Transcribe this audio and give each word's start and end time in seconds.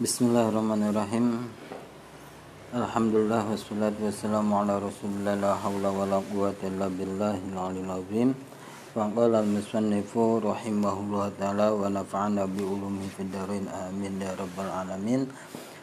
Bismillahirrahmanirrahim. 0.00 1.44
Alhamdulillah 2.72 3.44
wassalatu 3.44 4.08
wassalamu 4.08 4.56
ala 4.56 4.80
rasulillah 4.80 5.36
la 5.36 5.52
hawla 5.60 5.92
wa 5.92 6.08
la 6.08 6.24
quwata 6.24 6.72
illa 6.72 6.88
billahil 6.88 7.52
alil 7.52 7.92
azim. 8.00 8.32
Wa 8.96 9.12
al-musannifu 9.44 10.40
rahimahullah 10.40 11.36
ta'ala 11.36 11.76
wa 11.76 11.84
nafa'ana 11.92 12.48
amin 13.68 14.16
ya 14.24 14.32
rabbal 14.40 14.72
alamin. 14.72 15.28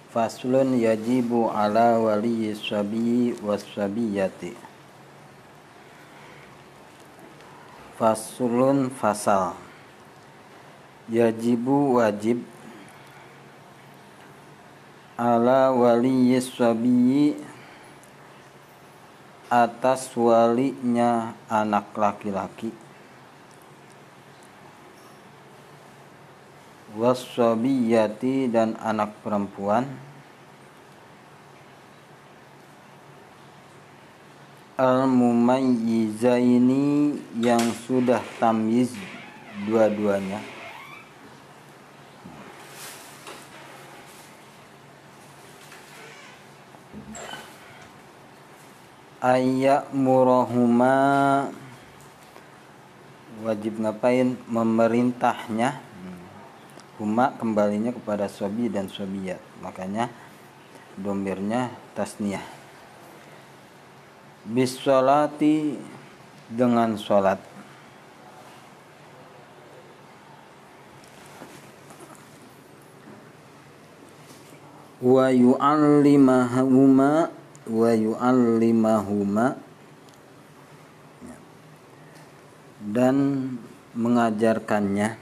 Faslun 0.10 0.82
yajibu 0.82 1.54
ala 1.54 2.02
waliyyi 2.02 2.58
sabi 2.58 3.38
was 3.46 3.62
sabiyati. 3.70 4.58
Faslun 8.02 8.90
fasal. 8.90 9.54
Yajibu 11.06 12.02
wajib 12.02 12.57
ala 15.18 15.74
wali 15.74 16.38
sabiyi 16.38 17.34
atas 19.50 20.14
walinya 20.14 21.34
anak 21.50 21.90
laki-laki. 21.98 22.70
Wasabiyati 26.94 28.46
dan 28.54 28.78
anak 28.78 29.18
perempuan. 29.26 29.90
Al 34.78 35.10
mumayyizaini 35.10 37.18
yang 37.42 37.74
sudah 37.90 38.22
tamyiz 38.38 38.94
dua-duanya 39.66 40.57
ayak 49.24 49.90
murahuma 49.94 50.96
wajib 53.42 53.82
ngapain? 53.82 54.38
Memerintahnya. 54.50 55.84
Huma 56.98 57.38
kembalinya 57.38 57.94
kepada 57.94 58.26
sobi 58.26 58.74
dan 58.74 58.90
sobiyat 58.90 59.38
makanya 59.62 60.10
domirnya 60.98 61.70
tasniah 61.94 62.42
bisolati 64.48 65.76
dengan 66.48 66.96
sholat 66.96 67.38
wa 75.02 75.30
yu'allimahuma 75.30 77.30
wa 77.68 77.92
yu'allimahuma. 77.94 79.46
Dan 82.88 83.18
mengajarkannya. 83.98 85.18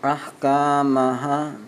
Ahkamaha 0.00 1.60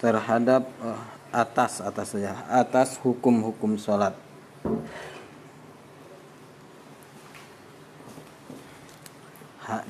terhadap 0.00 0.64
uh, 0.80 0.96
atas 1.30 1.84
atas 1.84 2.16
saja 2.16 2.32
atas 2.48 2.96
hukum-hukum 3.04 3.76
sholat 3.76 4.16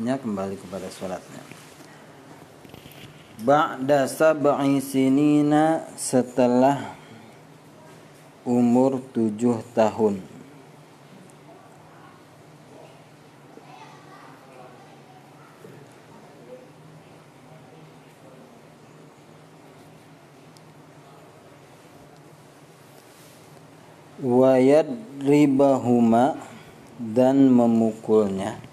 haknya 0.00 0.16
kembali 0.16 0.56
kepada 0.56 0.88
sholatnya 0.88 1.44
Ba'da 3.44 4.08
sab'i 4.08 4.80
sinina 4.80 5.84
setelah 5.96 6.96
umur 8.48 9.00
tujuh 9.12 9.60
tahun. 9.76 10.20
Wayad 24.20 24.88
ribahuma 25.24 26.40
dan 26.96 27.52
memukulnya 27.52 28.69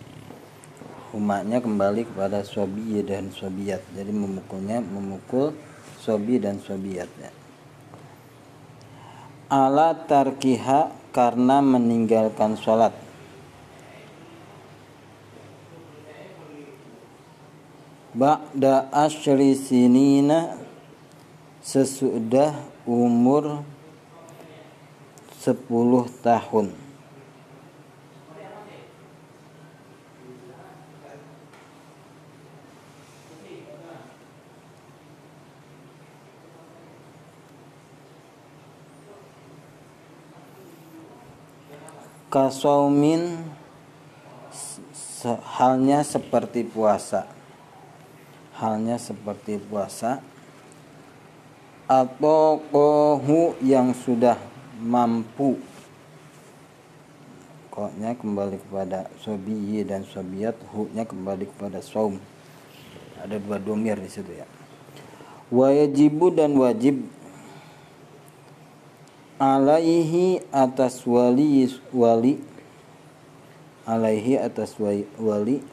umatnya 1.17 1.57
kembali 1.57 2.13
kepada 2.13 2.45
sobi 2.45 3.01
dan 3.01 3.33
sobiat. 3.33 3.81
Jadi 3.97 4.13
memukulnya 4.13 4.77
memukul 4.85 5.57
sobi 5.97 6.37
dan 6.37 6.61
sobiatnya 6.61 7.33
ala 9.47 9.95
tarkiha 9.95 10.91
karena 11.15 11.63
meninggalkan 11.63 12.59
sholat. 12.59 12.91
Ba'da 18.17 18.89
asyri 18.89 19.53
sinina 19.53 20.57
sesudah 21.61 22.55
umur 22.89 23.61
10 25.45 25.53
tahun 26.25 26.86
kasaumin 42.37 43.33
halnya 45.57 46.05
seperti 46.05 46.61
puasa. 46.61 47.25
Halnya 48.53 49.01
seperti 49.01 49.57
puasa. 49.57 50.21
Atau 51.89 52.61
kohu 52.69 53.57
yang 53.65 53.97
sudah 53.97 54.37
mampu. 54.77 55.57
Koknya 57.73 58.13
kembali 58.13 58.61
kepada 58.69 59.09
sobiyi 59.17 59.81
dan 59.81 60.05
sobiat 60.05 60.53
hu-nya 60.73 61.09
kembali 61.09 61.49
kepada 61.57 61.81
saum 61.81 62.21
ada 63.17 63.37
dua 63.41 63.57
domir 63.57 63.97
di 63.97 64.09
situ 64.13 64.29
ya. 64.29 64.45
Wajibu 65.49 66.29
dan 66.29 66.53
wajib 66.53 67.01
alaihi 69.37 70.41
atas 70.49 71.05
wali 71.05 71.69
wali. 71.93 72.41
Alaihi 73.87 74.35
atas 74.35 74.75
wali. 74.75 75.63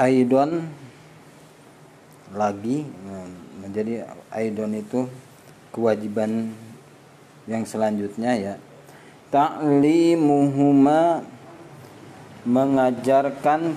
Aidon 0.00 0.72
lagi 2.32 2.88
menjadi 3.60 4.08
aidon 4.32 4.72
itu 4.80 5.04
kewajiban 5.68 6.56
yang 7.44 7.68
selanjutnya 7.68 8.32
ya. 8.40 8.54
Ta'limuhuma 9.28 11.20
mengajarkan 12.48 13.76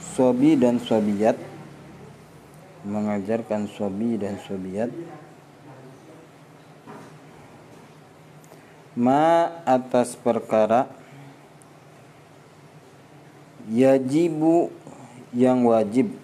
sobi 0.00 0.56
dan 0.56 0.80
sobiat. 0.80 1.36
Mengajarkan 2.84 3.68
sobi 3.68 4.16
dan 4.16 4.40
sobiat 4.40 4.88
ma 8.94 9.50
atas 9.66 10.14
perkara 10.14 10.86
yajibu 13.70 14.70
yang 15.34 15.66
wajib. 15.66 16.14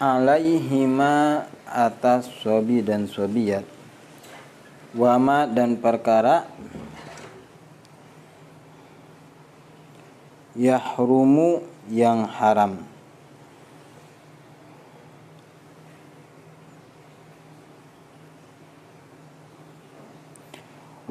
Alaihima 0.00 1.48
atas 1.64 2.28
sobi 2.44 2.84
dan 2.84 3.08
sobiat 3.08 3.64
wama 4.94 5.50
dan 5.50 5.74
perkara 5.74 6.46
yahrumu 10.54 11.66
yang 11.90 12.30
haram 12.30 12.78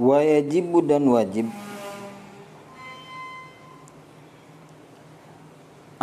wajibu 0.04 0.84
dan 0.84 1.08
wajib. 1.08 1.48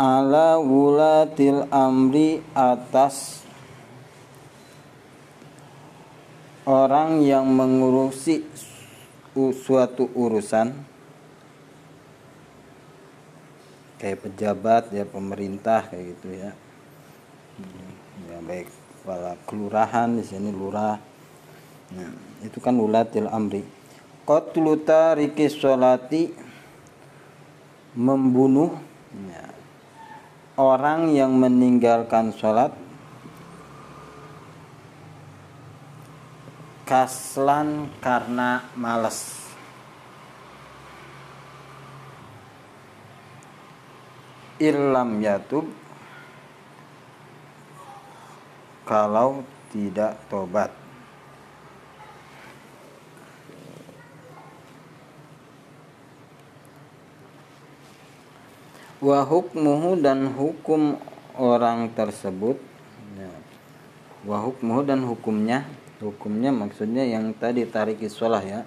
Ala 0.01 0.57
wulatil 0.57 1.69
amri 1.69 2.41
atas 2.57 3.45
orang 6.65 7.21
yang 7.21 7.45
mengurusi 7.45 8.41
suatu 9.37 10.09
urusan. 10.17 10.73
Kayak 14.01 14.25
pejabat 14.25 14.83
ya 14.89 15.05
pemerintah 15.05 15.85
kayak 15.85 16.17
gitu 16.17 16.27
ya. 16.33 16.51
Ya 18.25 18.37
baik 18.41 18.65
kepala 18.73 19.37
kelurahan 19.45 20.17
di 20.17 20.25
sini 20.25 20.49
lurah. 20.49 20.97
Nah, 21.93 22.09
itu 22.41 22.57
kan 22.57 22.73
ulatil 22.81 23.29
amri 23.29 23.61
qatlu 24.31 24.79
tariki 24.87 25.51
sholati 25.51 26.31
membunuh 27.99 28.79
ya, 29.11 29.51
orang 30.55 31.11
yang 31.11 31.35
meninggalkan 31.35 32.31
sholat 32.31 32.71
kaslan 36.87 37.91
karena 37.99 38.63
males. 38.79 39.35
Ilam 44.63 45.19
yatub 45.19 45.67
kalau 48.87 49.43
tidak 49.75 50.15
tobat 50.31 50.80
wa 59.01 59.25
hukmuhu 59.25 59.97
dan 59.99 60.29
hukum 60.37 61.01
orang 61.35 61.89
tersebut. 61.97 62.61
Ya. 63.17 63.33
wa 64.29 64.37
hukmuhu 64.45 64.85
dan 64.85 65.01
hukumnya. 65.03 65.65
Hukumnya 66.01 66.49
maksudnya 66.53 67.05
yang 67.05 67.33
tadi 67.33 67.65
tariki 67.65 68.09
sholat 68.09 68.45
ya. 68.45 68.61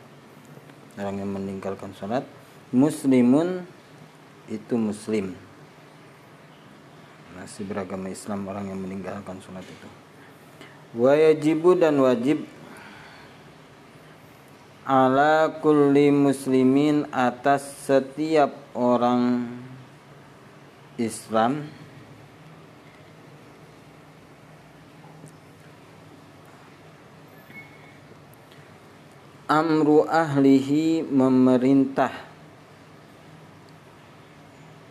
Orang 0.98 1.22
yang 1.22 1.31
meninggalkan 1.31 1.94
sholat. 1.94 2.26
Muslimun 2.75 3.66
itu 4.50 4.75
muslim. 4.75 5.38
Masih 7.34 7.66
beragama 7.66 8.10
Islam 8.10 8.46
orang 8.46 8.70
yang 8.70 8.78
meninggalkan 8.78 9.38
sholat 9.42 9.66
itu. 9.66 9.88
Wajibu 10.94 11.75
dan 11.75 11.98
wajib 11.98 12.46
ala 14.87 15.58
kulli 15.58 16.14
muslimin 16.14 17.10
atas 17.10 17.66
setiap 17.88 18.54
orang 18.78 19.50
Islam. 20.99 21.67
Amru 29.44 30.08
ahlihi 30.08 31.05
memerintah 31.05 32.11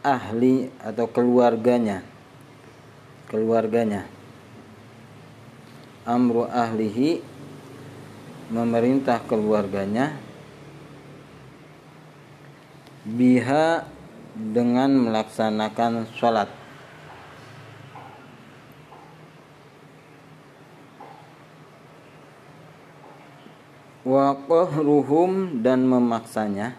ahli 0.06 0.70
atau 0.78 1.08
keluarganya. 1.10 2.06
Keluarganya. 3.32 4.06
Amru 6.06 6.46
ahlihi 6.46 7.24
memerintah 8.54 9.24
keluarganya. 9.26 10.14
Biha 13.04 13.93
dengan 14.34 15.10
melaksanakan 15.10 16.10
sholat. 16.18 16.50
Wa 24.04 24.36
dan 25.64 25.88
memaksanya. 25.88 26.76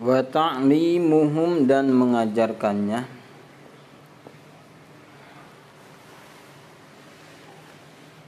Wa 0.00 0.20
ta'limuhum 0.24 1.68
dan 1.68 1.92
mengajarkannya 1.92 3.13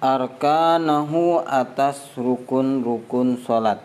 arkanahu 0.07 1.43
atas 1.43 2.15
rukun-rukun 2.15 3.43
salat 3.43 3.83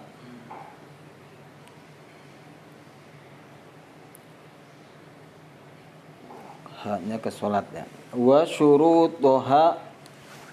haknya 6.82 7.22
ke 7.22 7.30
salat 7.30 7.66
ya. 7.74 7.86
Wa 8.14 8.46
syurutuha 8.46 9.78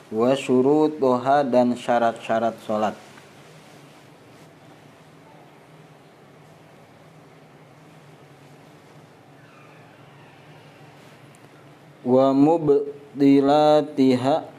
wa 0.08 0.30
syurutuha 0.32 1.44
dan 1.44 1.76
syarat-syarat 1.76 2.56
salat 2.64 2.96
wa 12.08 12.32
mubdilatiha 12.32 14.57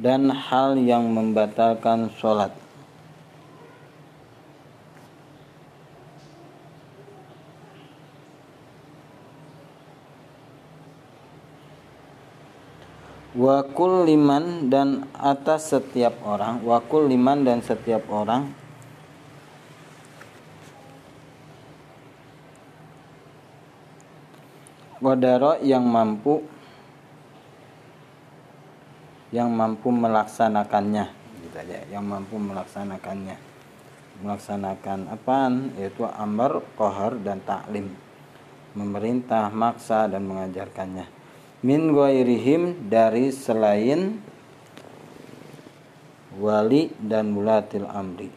dan 0.00 0.32
hal 0.32 0.80
yang 0.80 1.12
membatalkan 1.12 2.08
sholat. 2.16 2.56
Wakul 13.30 14.10
liman 14.10 14.72
dan 14.72 15.06
atas 15.14 15.70
setiap 15.70 16.18
orang 16.26 16.66
wakul 16.66 17.06
liman 17.06 17.46
dan 17.46 17.62
setiap 17.62 18.02
orang. 18.10 18.50
Wadaro 25.00 25.56
yang 25.64 25.86
mampu 25.86 26.44
yang 29.30 29.50
mampu 29.50 29.90
melaksanakannya. 29.90 31.06
Gitu 31.46 31.56
aja 31.56 31.78
yang 31.90 32.06
mampu 32.06 32.38
melaksanakannya. 32.38 33.38
Melaksanakan 34.20 35.10
apaan? 35.10 35.74
Yaitu 35.80 36.04
amar 36.06 36.60
kohar 36.76 37.16
dan 37.18 37.40
taklim 37.42 37.90
memerintah 38.74 39.50
maksa 39.50 40.06
dan 40.06 40.26
mengajarkannya. 40.26 41.06
Min 41.60 41.92
ghairihim 41.92 42.88
dari 42.88 43.34
selain 43.34 44.22
wali 46.38 46.88
dan 47.02 47.34
mulatil 47.34 47.84
amri. 47.90 48.30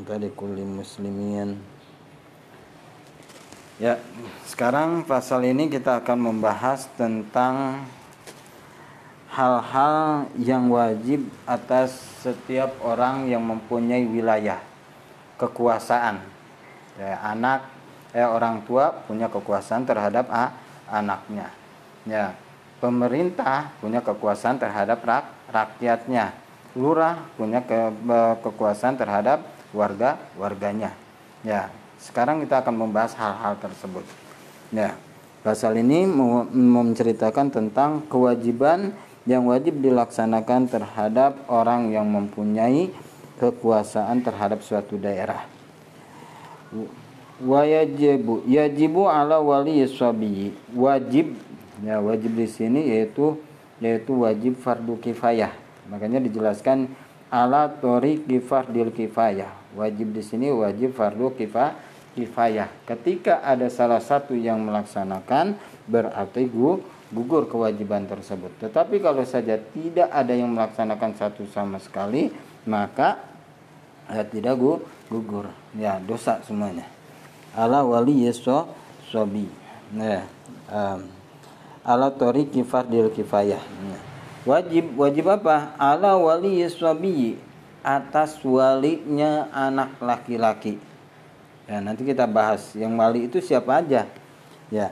Tadi 0.00 0.26
kulli 0.34 0.66
muslimin 0.66 1.69
ya 3.80 3.96
sekarang 4.44 5.08
pasal 5.08 5.40
ini 5.48 5.72
kita 5.72 6.04
akan 6.04 6.30
membahas 6.30 6.84
tentang 7.00 7.88
hal-hal 9.32 10.28
yang 10.36 10.68
wajib 10.68 11.24
atas 11.48 11.96
setiap 12.20 12.76
orang 12.84 13.24
yang 13.30 13.40
mempunyai 13.40 14.04
wilayah 14.04 14.60
kekuasaan. 15.40 16.20
Ya, 17.00 17.16
anak 17.24 17.64
eh 18.12 18.26
orang 18.26 18.60
tua 18.68 18.92
punya 19.08 19.32
kekuasaan 19.32 19.88
terhadap 19.88 20.28
ah, 20.28 20.52
anaknya. 20.90 21.48
Ya 22.04 22.36
pemerintah 22.82 23.72
punya 23.78 24.04
kekuasaan 24.04 24.60
terhadap 24.60 25.00
rak, 25.00 25.24
rakyatnya. 25.48 26.36
Lurah 26.74 27.16
punya 27.34 27.64
ke, 27.64 27.92
kekuasaan 28.44 29.00
terhadap 29.00 29.46
warga 29.72 30.18
warganya. 30.36 30.92
Ya 31.46 31.72
sekarang 32.00 32.40
kita 32.40 32.64
akan 32.64 32.74
membahas 32.88 33.12
hal-hal 33.14 33.60
tersebut. 33.60 34.04
Ya 34.72 34.96
pasal 35.44 35.76
ini 35.80 36.08
menceritakan 36.52 37.52
tentang 37.52 38.04
kewajiban 38.08 38.96
yang 39.28 39.44
wajib 39.48 39.80
dilaksanakan 39.84 40.68
terhadap 40.68 41.44
orang 41.48 41.92
yang 41.92 42.08
mempunyai 42.08 42.88
kekuasaan 43.36 44.24
terhadap 44.24 44.64
suatu 44.64 44.96
daerah. 44.96 45.44
Wajibu 47.40 48.44
yajibu 48.44 49.08
ala 49.08 49.40
wali 49.40 49.80
sabi. 49.88 50.52
Wajib 50.72 51.36
ya 51.80 52.00
wajib 52.00 52.36
di 52.36 52.48
sini 52.48 52.92
yaitu 52.96 53.40
yaitu 53.80 54.12
wajib 54.12 54.60
fardu 54.60 55.00
kifayah. 55.00 55.52
Makanya 55.88 56.20
dijelaskan 56.20 56.92
ala 57.32 57.72
tori 57.80 58.20
fardil 58.44 58.92
kifayah. 58.92 59.56
Wajib 59.78 60.12
di 60.12 60.20
sini 60.20 60.50
wajib 60.50 60.98
fardu 60.98 61.30
kifa, 61.38 61.78
kifayah. 62.20 62.68
Ketika 62.84 63.40
ada 63.40 63.72
salah 63.72 64.04
satu 64.04 64.36
yang 64.36 64.60
melaksanakan 64.60 65.56
berarti 65.88 66.44
gugur 67.08 67.48
kewajiban 67.48 68.04
tersebut. 68.04 68.52
Tetapi 68.60 69.00
kalau 69.00 69.24
saja 69.24 69.56
tidak 69.56 70.12
ada 70.12 70.36
yang 70.36 70.52
melaksanakan 70.52 71.16
satu 71.16 71.48
sama 71.48 71.80
sekali, 71.80 72.28
maka 72.68 73.16
ya, 74.12 74.22
tidak 74.28 74.60
gugur. 75.08 75.48
Ya, 75.74 75.96
dosa 75.98 76.44
semuanya. 76.44 77.00
ala 77.54 77.82
wali 77.82 78.26
yeso 78.26 78.70
sobi 79.10 79.50
nah 79.90 80.22
um, 80.70 81.02
ala 81.82 82.14
tori 82.14 82.46
kifardil 82.46 83.10
kifayah 83.10 83.58
nah. 83.58 84.00
wajib 84.46 84.94
wajib 84.94 85.26
apa 85.26 85.74
ala 85.74 86.14
wali 86.14 86.62
yesobi 86.62 87.34
atas 87.82 88.38
walinya 88.46 89.50
anak 89.50 89.98
laki-laki 89.98 90.78
ya 91.70 91.78
nanti 91.78 92.02
kita 92.02 92.26
bahas 92.26 92.74
yang 92.74 92.98
wali 92.98 93.30
itu 93.30 93.38
siapa 93.38 93.78
aja. 93.78 94.10
Ya. 94.74 94.90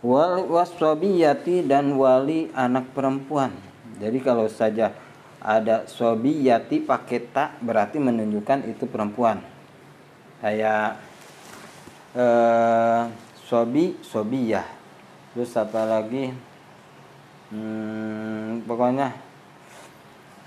Wali 0.00 0.48
waswabiyati 0.48 1.68
dan 1.68 1.92
wali 2.00 2.48
anak 2.56 2.96
perempuan. 2.96 3.52
Jadi 4.00 4.24
kalau 4.24 4.48
saja 4.48 4.96
ada 5.44 5.84
sobiyati 5.84 6.80
pakai 6.80 7.20
tak 7.28 7.60
berarti 7.60 8.00
menunjukkan 8.00 8.64
itu 8.72 8.88
perempuan. 8.88 9.44
Kayak 10.40 10.96
eh, 12.16 13.00
sobi 13.44 14.00
sobiyah 14.00 14.64
terus 15.36 15.52
apa 15.60 15.84
lagi? 15.84 16.32
Hmm, 17.52 18.64
pokoknya 18.64 19.12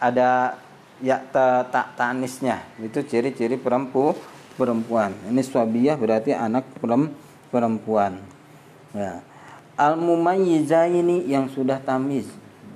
ada 0.02 0.58
ya 0.98 1.22
tak 1.30 1.94
tanisnya 1.94 2.66
itu 2.82 3.06
ciri-ciri 3.06 3.58
perempu 3.58 4.18
perempuan. 4.58 5.14
Ini 5.30 5.42
sobiyah 5.46 5.96
berarti 5.96 6.34
anak 6.34 6.66
perempuan. 7.54 8.20
Ya. 8.92 9.22
Al 9.78 9.94
ini 9.94 11.30
yang 11.30 11.46
sudah 11.54 11.78
tamiz. 11.78 12.26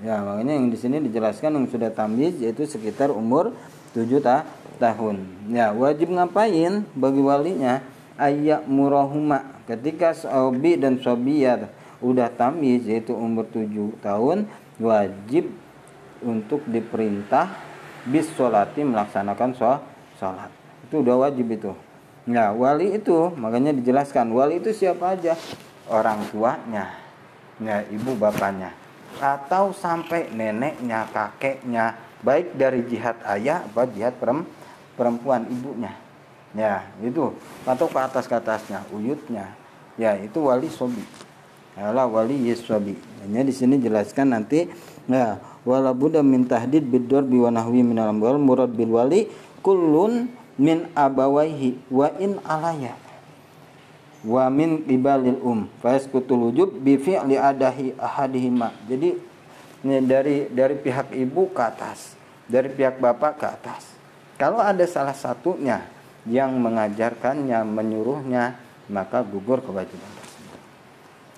Ya, 0.06 0.22
makanya 0.22 0.58
yang 0.58 0.70
di 0.70 0.78
sini 0.78 0.98
dijelaskan 1.02 1.62
yang 1.62 1.68
sudah 1.70 1.94
tamyiz 1.94 2.38
yaitu 2.42 2.66
sekitar 2.66 3.14
umur 3.14 3.54
7 3.94 4.06
ta 4.22 4.46
tahun. 4.82 5.26
Ya, 5.50 5.74
wajib 5.74 6.14
ngapain 6.14 6.86
bagi 6.98 7.22
walinya? 7.22 7.86
Ayak 8.18 8.66
murahuma 8.70 9.62
ketika 9.66 10.14
sobi 10.14 10.78
dan 10.78 11.02
sobiyat 11.02 11.70
udah 12.02 12.30
tamyiz 12.34 12.86
yaitu 12.86 13.14
umur 13.14 13.50
7 13.50 13.98
tahun 14.02 14.50
wajib 14.78 15.50
untuk 16.22 16.66
diperintah 16.70 17.50
bis 18.10 18.30
solati 18.34 18.82
melaksanakan 18.82 19.54
sholat 20.18 20.61
itu 20.92 21.00
udah 21.00 21.16
wajib 21.24 21.48
itu 21.48 21.72
ya 22.28 22.52
wali 22.52 23.00
itu 23.00 23.32
makanya 23.40 23.72
dijelaskan 23.72 24.28
wali 24.36 24.60
itu 24.60 24.76
siapa 24.76 25.16
aja 25.16 25.40
orang 25.88 26.20
tuanya 26.30 26.92
ya 27.64 27.80
ibu 27.88 28.12
bapaknya 28.20 28.82
atau 29.20 29.76
sampai 29.76 30.32
neneknya, 30.32 31.10
kakeknya, 31.14 31.94
baik 32.26 32.56
dari 32.56 32.82
jihad 32.88 33.20
ayah 33.28 33.62
atau 33.68 33.86
jihad 33.92 34.16
perempuan 34.96 35.46
ibunya. 35.50 35.94
Ya, 36.52 36.84
itu 37.00 37.32
atau 37.64 37.88
ke 37.88 38.00
atas 38.00 38.28
ke 38.28 38.36
atasnya, 38.36 38.84
uyutnya. 38.92 39.56
Ya, 39.96 40.16
itu 40.20 40.40
wali 40.48 40.68
sobi. 40.68 41.04
Adalah 41.76 42.08
wali 42.08 42.36
yeswabi. 42.52 43.00
Hanya 43.24 43.48
di 43.48 43.54
sini 43.56 43.80
jelaskan 43.80 44.36
nanti 44.36 44.68
ya 45.08 45.40
wala 45.64 45.96
buddha 45.96 46.20
min 46.20 46.44
tahdid 46.44 46.84
bidor 46.84 47.24
biwanahwi 47.24 47.80
wal 47.96 48.42
murad 48.42 48.72
bil 48.76 49.00
wali 49.00 49.32
kullun 49.64 50.28
min 50.60 50.90
abawaihi 50.98 51.80
wa 51.92 52.08
in 52.20 52.40
alaya. 52.44 52.96
Wa 54.22 54.52
min 54.54 54.86
qibalil 54.86 55.40
um. 55.42 55.66
Fa 55.82 55.98
yasqutul 55.98 56.52
wujub 56.52 56.70
bi 56.78 56.98
fi'li 56.98 57.36
adahi 57.38 57.98
ahadihima. 57.98 58.70
Jadi 58.86 59.10
ini 59.82 59.98
dari 60.06 60.46
dari 60.52 60.76
pihak 60.78 61.10
ibu 61.18 61.50
ke 61.50 61.62
atas 61.62 62.14
dari 62.46 62.70
pihak 62.70 63.02
bapak 63.02 63.34
ke 63.40 63.48
atas. 63.48 63.84
Kalau 64.38 64.62
ada 64.62 64.86
salah 64.86 65.16
satunya 65.18 65.86
yang 66.30 66.54
mengajarkannya 66.62 67.66
menyuruhnya 67.66 68.58
maka 68.92 69.26
gugur 69.26 69.64
kewajiban 69.66 70.12
tersebut. 70.20 70.62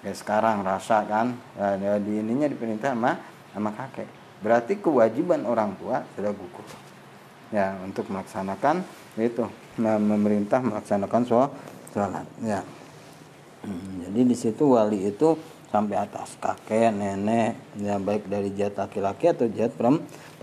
Ya 0.04 0.12
sekarang 0.12 0.66
rasa 0.68 1.08
kan 1.08 1.40
ya, 1.56 2.02
di 2.02 2.20
ininya 2.20 2.52
diperintah 2.52 2.92
sama 2.92 3.22
sama 3.56 3.72
kakek. 3.72 4.10
Berarti 4.44 4.76
kewajiban 4.84 5.48
orang 5.48 5.80
tua 5.80 6.04
sudah 6.18 6.36
gugur 6.36 6.68
ya 7.54 7.78
untuk 7.86 8.10
melaksanakan 8.10 8.82
itu. 9.22 9.46
Memerintah 9.78 10.66
melaksanakan 10.66 11.22
sholat. 11.30 12.26
Ya. 12.42 12.66
Hmm, 13.62 14.10
jadi 14.10 14.22
di 14.26 14.36
situ 14.36 14.74
wali 14.74 15.08
itu 15.08 15.38
sampai 15.70 15.98
atas 15.98 16.38
kakek 16.38 16.94
nenek 16.94 17.58
ya 17.82 17.98
baik 17.98 18.30
dari 18.30 18.54
jihad 18.54 18.78
laki-laki 18.78 19.30
atau 19.30 19.46
jihad 19.46 19.74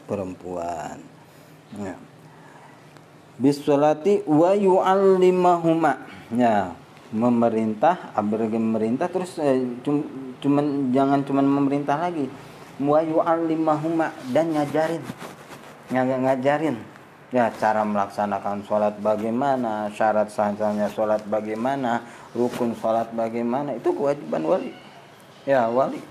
perempuan. 0.06 1.02
Ya. 1.74 1.94
Bisolati 3.36 4.22
wa 4.26 4.54
yu'allimahuma. 4.54 6.06
Ya 6.30 6.78
memerintah 7.10 8.14
abrege 8.14 8.54
memerintah 8.54 9.10
terus 9.10 9.34
eh, 9.42 9.58
cuman 10.38 10.94
jangan 10.94 11.26
cuman 11.26 11.46
memerintah 11.46 11.98
lagi. 11.98 12.30
Wa 12.80 13.02
yu'allimahuma 13.02 14.14
dan 14.30 14.54
ngajarin. 14.54 15.02
Ngajarin 15.90 16.89
ya 17.30 17.46
cara 17.54 17.86
melaksanakan 17.86 18.66
sholat 18.66 18.98
bagaimana 18.98 19.86
syarat 19.94 20.34
sahnya 20.34 20.90
sholat 20.90 21.22
bagaimana 21.30 22.02
rukun 22.34 22.74
sholat 22.74 23.10
bagaimana 23.14 23.78
itu 23.78 23.94
kewajiban 23.94 24.42
wali. 24.42 24.72
Ya 25.46 25.70
wali. 25.70 26.02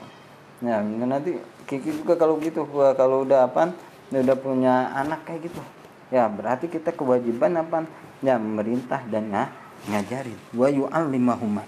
Ya 0.63 0.79
nanti 0.83 1.39
kiki 1.67 2.03
juga 2.03 2.15
kalau 2.15 2.39
gitu 2.39 2.63
kalau 2.95 3.27
udah 3.27 3.51
apa 3.51 3.75
udah 4.11 4.37
punya 4.39 4.95
anak 4.95 5.27
kayak 5.27 5.51
gitu. 5.51 5.61
Ya 6.09 6.25
berarti 6.31 6.71
kita 6.71 6.95
kewajiban 6.95 7.53
apa 7.59 7.83
ya 8.23 8.39
memerintah 8.39 9.03
dan 9.11 9.29
ng 9.29 9.47
ngajarin. 9.91 10.39
Wa 10.55 10.67
yu'allimahuma. 10.71 11.63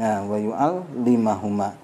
Ya 0.00 0.24
wa 0.24 0.36
yu'allimahuma. 0.40 1.76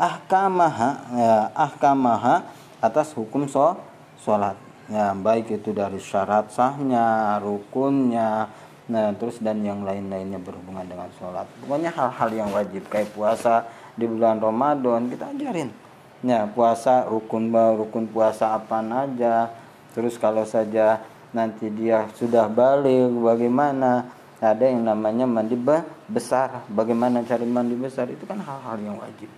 Ahkamaha 0.00 0.90
ya 1.12 1.36
ahkamaha 1.52 2.48
atas 2.80 3.12
hukum 3.12 3.44
so, 3.44 3.76
sholat 4.24 4.56
ya 4.90 5.14
baik 5.14 5.62
itu 5.62 5.70
dari 5.70 6.02
syarat 6.02 6.50
sahnya 6.50 7.38
rukunnya 7.38 8.50
nah 8.90 9.14
terus 9.14 9.38
dan 9.38 9.62
yang 9.62 9.86
lain-lainnya 9.86 10.42
berhubungan 10.42 10.82
dengan 10.82 11.06
sholat. 11.14 11.46
Pokoknya 11.62 11.94
hal-hal 11.94 12.30
yang 12.34 12.50
wajib 12.50 12.90
kayak 12.90 13.14
puasa 13.14 13.70
di 13.94 14.02
bulan 14.02 14.42
Ramadan 14.42 15.06
kita 15.06 15.30
ajarin. 15.30 15.70
Ya 16.26 16.50
puasa 16.50 17.06
rukun 17.06 17.54
rukun 17.54 18.10
puasa 18.10 18.50
apa 18.58 18.82
aja. 18.82 19.54
Terus 19.94 20.18
kalau 20.18 20.42
saja 20.42 21.06
nanti 21.30 21.70
dia 21.70 22.10
sudah 22.18 22.50
balik 22.50 23.14
bagaimana? 23.14 24.10
Ada 24.42 24.72
yang 24.74 24.82
namanya 24.88 25.28
mandi 25.28 25.54
besar. 26.10 26.66
Bagaimana 26.66 27.22
cari 27.22 27.46
mandi 27.46 27.78
besar? 27.78 28.10
Itu 28.10 28.26
kan 28.26 28.42
hal-hal 28.42 28.80
yang 28.82 28.98
wajib. 28.98 29.30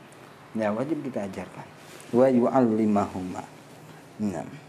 Ya 0.57 0.73
wajib 0.73 1.05
kita 1.05 1.29
ajarkan. 1.29 1.67
Wa 2.15 2.31
yu'allimahuma. 2.31 3.45
Nah 4.23 4.62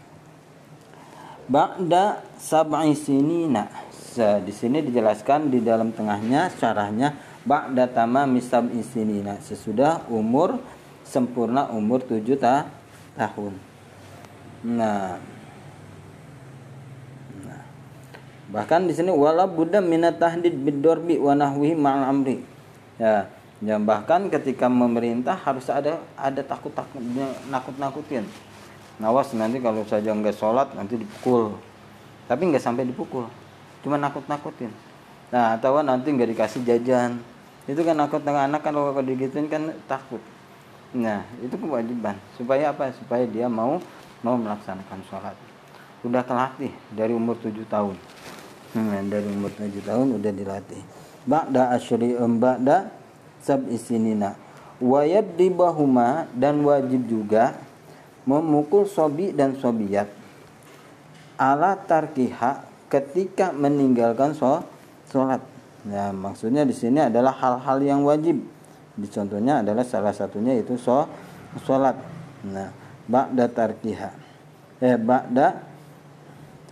ba'da 1.48 2.24
sab'i 2.40 2.96
sinina. 2.96 3.68
Di 4.14 4.52
sini 4.54 4.78
dijelaskan 4.78 5.50
di 5.50 5.58
dalam 5.58 5.90
tengahnya 5.90 6.46
syarahnya 6.54 7.18
ba'da 7.42 7.90
tamami 7.90 8.38
sab'i 8.38 8.80
sinina. 8.86 9.36
Sesudah 9.42 10.06
umur 10.08 10.62
sempurna 11.04 11.68
umur 11.74 12.00
7 12.06 12.22
ta 12.38 12.70
tahun. 13.18 13.54
Nah, 14.64 15.20
nah. 17.44 17.62
Bahkan 18.48 18.88
di 18.88 18.94
sini 18.96 19.12
wala 19.12 19.44
buddha 19.44 19.84
minat 19.84 20.16
tahdid 20.16 20.56
bidorbi 20.56 21.20
wa 21.20 21.36
nahwihi 21.36 21.74
ma'al 21.76 22.04
amri. 22.08 22.40
Ya, 22.96 23.26
ya 23.58 23.76
bahkan 23.82 24.30
ketika 24.30 24.70
memerintah 24.70 25.34
harus 25.34 25.66
ada 25.66 25.98
ada 26.14 26.40
takut 26.46 26.70
takut 26.70 27.02
nakut 27.50 27.74
nakutin 27.74 28.22
Nawas 29.02 29.34
nanti 29.34 29.58
kalau 29.58 29.82
saja 29.86 30.14
nggak 30.14 30.36
sholat 30.38 30.70
nanti 30.78 30.98
dipukul. 30.98 31.58
Tapi 32.24 32.42
nggak 32.48 32.62
sampai 32.62 32.88
dipukul, 32.88 33.28
cuma 33.84 34.00
nakut-nakutin. 34.00 34.72
Nah, 35.28 35.58
atau 35.58 35.82
nanti 35.84 36.08
nggak 36.08 36.30
dikasih 36.32 36.64
jajan. 36.64 37.20
Itu 37.68 37.84
kan 37.84 37.96
nakut 37.96 38.24
anak 38.24 38.64
kan 38.64 38.72
kalau 38.72 38.96
digituin 39.04 39.50
kan 39.50 39.72
takut. 39.84 40.20
Nah, 40.94 41.26
itu 41.42 41.52
kewajiban. 41.58 42.16
Supaya 42.38 42.70
apa? 42.70 42.94
Supaya 42.96 43.26
dia 43.26 43.50
mau 43.50 43.82
mau 44.22 44.36
melaksanakan 44.40 45.00
sholat. 45.10 45.36
Udah 46.06 46.24
terlatih 46.24 46.72
dari 46.92 47.12
umur 47.12 47.36
7 47.40 47.66
tahun. 47.66 47.96
Nah, 48.78 49.02
dari 49.04 49.28
umur 49.28 49.52
7 49.52 49.68
tahun 49.84 50.06
udah 50.16 50.32
dilatih. 50.32 50.80
Ba'da 51.24 51.74
asyri 51.76 52.16
ba'da 52.16 52.92
sab 53.40 53.68
isinina. 53.68 54.36
Wayad 54.80 55.36
dibahuma 55.36 56.28
dan 56.36 56.60
wajib 56.64 57.04
juga 57.08 57.56
memukul 58.24 58.88
sobi 58.88 59.32
dan 59.32 59.56
sobiat 59.56 60.08
ala 61.36 61.74
tarkiha 61.78 62.64
ketika 62.88 63.50
meninggalkan 63.50 64.36
sholat. 65.10 65.42
Ya, 65.84 66.14
maksudnya 66.14 66.64
di 66.64 66.72
sini 66.72 67.02
adalah 67.02 67.34
hal-hal 67.36 67.78
yang 67.84 68.00
wajib. 68.06 68.40
Di 68.94 69.10
contohnya 69.10 69.60
adalah 69.60 69.82
salah 69.82 70.14
satunya 70.14 70.54
itu 70.56 70.78
sholat. 70.78 71.98
Nah, 72.46 72.70
ba'da 73.04 73.50
tarkiha. 73.50 74.10
Eh, 74.80 74.96
ba'da 74.96 75.60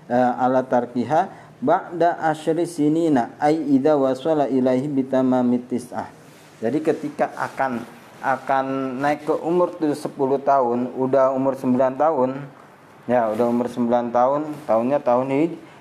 eh, 0.07 0.33
ala 0.43 0.63
tarkiha 0.63 1.21
ba'da 1.59 2.23
asyri 2.31 2.67
sinina 2.67 3.35
ai 3.39 3.59
idza 3.59 3.99
wasala 3.99 4.47
ilaihi 4.47 4.87
bitamamit 4.89 5.69
tis'ah. 5.69 6.09
Jadi 6.63 6.79
ketika 6.79 7.35
akan 7.35 7.83
akan 8.23 8.97
naik 9.03 9.27
ke 9.27 9.35
umur 9.43 9.75
10 9.75 9.99
tahun, 10.47 10.79
udah 10.95 11.35
umur 11.35 11.59
9 11.59 11.99
tahun, 11.99 12.31
ya 13.11 13.29
udah 13.35 13.47
umur 13.51 13.67
9 13.67 14.15
tahun, 14.15 14.41
tahunnya 14.65 14.99
tahun 15.03 15.27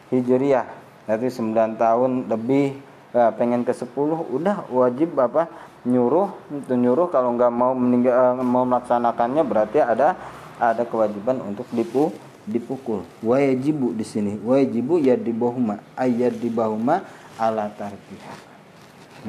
Hijriah. 0.09 0.67
Berarti 1.05 1.27
9 1.29 1.77
tahun 1.77 2.11
lebih 2.27 2.81
ya, 3.13 3.29
pengen 3.37 3.61
ke 3.61 3.71
10 3.71 3.93
udah 4.33 4.65
wajib 4.73 5.13
apa 5.21 5.47
nyuruh 5.85 6.33
nyuruh. 6.67 7.07
Kalau 7.13 7.37
nggak 7.37 7.53
mau 7.53 7.77
meninggal 7.77 8.41
eh, 8.41 8.45
mau 8.45 8.65
melaksanakannya 8.65 9.43
berarti 9.45 9.79
ada 9.81 10.17
ada 10.57 10.83
kewajiban 10.85 11.41
untuk 11.45 11.69
dipu 11.69 12.09
dipukul. 12.45 13.05
Wajibu 13.21 13.93
di 13.93 14.05
sini. 14.05 14.33
Wajibu 14.41 14.97
ya 14.97 15.13
di 15.13 15.29
bahuma 15.29 15.77
ayat 15.93 16.37
di 16.37 16.49
bahuma 16.49 17.05
ala 17.37 17.69
tarkiha. 17.69 18.33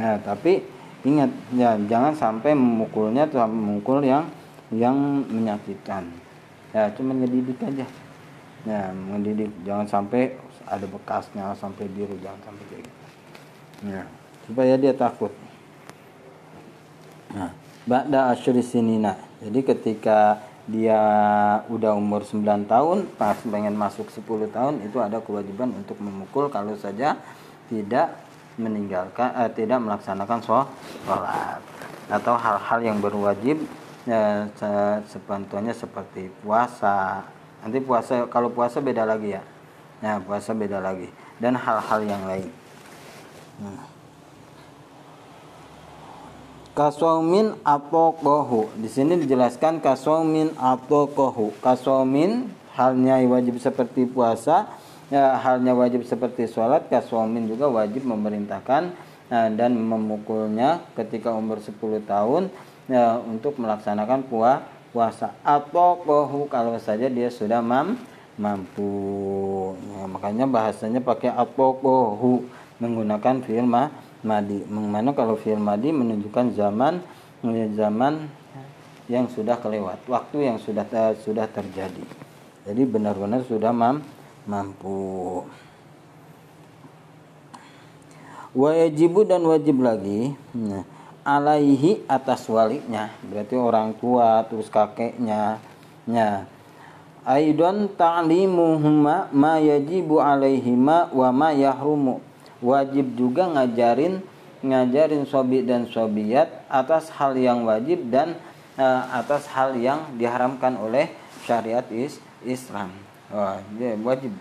Nah 0.01 0.17
tapi 0.25 0.65
ingat 1.03 1.31
ya 1.55 1.75
jangan 1.91 2.15
sampai 2.15 2.55
memukulnya 2.55 3.27
tuh 3.27 3.43
memukul 3.47 4.03
yang 4.03 4.31
yang 4.71 4.95
menyakitkan. 5.29 6.09
Ya 6.73 6.89
cuma 6.95 7.13
ngedidik 7.13 7.59
aja. 7.61 7.87
Ya 8.63 8.95
mendidik 8.95 9.51
jangan 9.67 9.91
sampai 9.91 10.39
ada 10.65 10.87
bekasnya 10.87 11.51
sampai 11.59 11.91
biru 11.91 12.15
jangan 12.23 12.41
sampai 12.47 12.65
kayak 12.71 12.83
gitu. 12.87 13.01
Ya 13.91 14.03
supaya 14.47 14.75
dia 14.79 14.95
takut. 14.95 15.35
Nah 17.35 17.51
ba'da 17.83 18.31
asyri 18.31 18.63
sinina. 18.63 19.19
Jadi 19.43 19.61
ketika 19.67 20.39
dia 20.71 21.03
udah 21.67 21.99
umur 21.99 22.23
9 22.23 22.71
tahun 22.71 23.11
pas 23.19 23.35
pengen 23.43 23.75
masuk 23.75 24.07
10 24.15 24.47
tahun 24.55 24.87
itu 24.87 25.03
ada 25.03 25.19
kewajiban 25.19 25.75
untuk 25.75 25.99
memukul 25.99 26.47
kalau 26.55 26.79
saja 26.79 27.19
tidak 27.67 28.15
meninggalkan 28.63 29.35
eh, 29.35 29.51
tidak 29.51 29.83
melaksanakan 29.83 30.39
sholat 30.39 31.61
atau 32.07 32.35
hal-hal 32.39 32.81
yang 32.85 32.99
berwajib 33.03 33.59
ya, 34.07 34.47
sepantunya 35.11 35.75
seperti 35.75 36.31
puasa. 36.43 37.27
Nanti 37.63 37.79
puasa 37.83 38.27
kalau 38.31 38.51
puasa 38.51 38.79
beda 38.79 39.03
lagi 39.03 39.35
ya? 39.35 39.43
Ya 40.03 40.19
puasa 40.23 40.55
beda 40.55 40.79
lagi. 40.83 41.11
Dan 41.39 41.59
hal-hal 41.59 42.01
yang 42.07 42.23
lain. 42.27 42.51
Hmm. 43.59 43.83
Kasaumin 46.73 47.53
kohu 47.61 48.73
Di 48.81 48.89
sini 48.89 49.21
dijelaskan 49.21 49.85
kasaumin 49.85 50.57
kohu 50.89 51.53
Kasaumin 51.61 52.49
halnya 52.73 53.21
wajib 53.29 53.61
seperti 53.61 54.09
puasa, 54.09 54.65
ya, 55.13 55.37
halnya 55.37 55.77
wajib 55.77 56.09
seperti 56.09 56.49
sholat. 56.49 56.89
Kasaumin 56.89 57.45
juga 57.45 57.69
wajib 57.69 58.09
memerintahkan 58.09 58.97
nah, 59.29 59.49
dan 59.53 59.77
memukulnya 59.77 60.81
ketika 60.97 61.37
umur 61.37 61.61
10 61.61 61.77
tahun 62.09 62.49
ya, 62.89 63.21
untuk 63.21 63.61
melaksanakan 63.61 64.25
puasa 64.25 64.65
puasa 64.93 65.33
atau 65.41 66.05
kohu 66.05 66.45
kalau 66.53 66.77
saja 66.77 67.09
dia 67.09 67.33
sudah 67.33 67.65
mam, 67.65 67.97
mampu. 68.37 69.73
Ya, 69.97 70.05
makanya 70.05 70.45
bahasanya 70.45 71.01
pakai 71.01 71.33
kohu 71.57 72.45
menggunakan 72.77 73.41
firma 73.41 73.89
madi 74.23 74.63
mana 74.71 75.11
kalau 75.15 75.35
fi'il 75.35 75.59
madi 75.59 75.91
menunjukkan 75.91 76.55
zaman 76.55 77.03
zaman 77.75 78.31
yang 79.11 79.27
sudah 79.27 79.59
kelewat 79.59 79.99
waktu 80.07 80.47
yang 80.47 80.59
sudah 80.63 80.87
uh, 80.95 81.11
sudah 81.19 81.51
terjadi 81.51 82.07
jadi 82.63 82.83
benar-benar 82.87 83.43
sudah 83.43 83.75
mam, 83.75 83.99
mampu. 84.47 85.45
Wajibu 88.53 89.25
dan 89.25 89.41
wajib 89.49 89.81
lagi 89.81 90.37
nah, 90.53 90.85
alaihi 91.25 92.05
atas 92.05 92.45
walinya 92.53 93.09
berarti 93.25 93.57
orang 93.57 93.97
tua 93.97 94.45
terus 94.45 94.69
kakeknya 94.69 95.57
ya 96.05 96.45
aidon 97.25 97.89
ta'limuhuma 97.97 99.33
ma 99.33 99.57
yajibu 99.57 100.21
alaihima 100.21 101.09
wa 101.15 101.29
ma 101.33 101.49
yahrumu. 101.57 102.21
Wajib 102.63 103.19
juga 103.19 103.51
ngajarin 103.51 104.23
ngajarin 104.63 105.27
sobi 105.27 105.67
dan 105.67 105.91
sobiat 105.91 106.69
atas 106.71 107.11
hal 107.19 107.35
yang 107.35 107.67
wajib 107.67 108.07
dan 108.07 108.39
uh, 108.79 109.03
atas 109.19 109.51
hal 109.51 109.75
yang 109.75 110.15
diharamkan 110.15 110.79
oleh 110.79 111.11
syariat 111.43 111.83
is 111.91 112.23
Islam. 112.47 113.02
Wah, 113.33 113.59
dia 113.81 113.97
wajib 113.97 114.33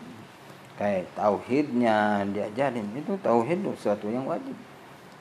kayak 0.75 1.07
tauhidnya 1.15 2.27
diajarin 2.27 2.91
itu 2.93 3.15
tauhid 3.23 3.63
itu 3.63 3.71
sesuatu 3.79 4.11
yang 4.11 4.27
wajib. 4.27 4.53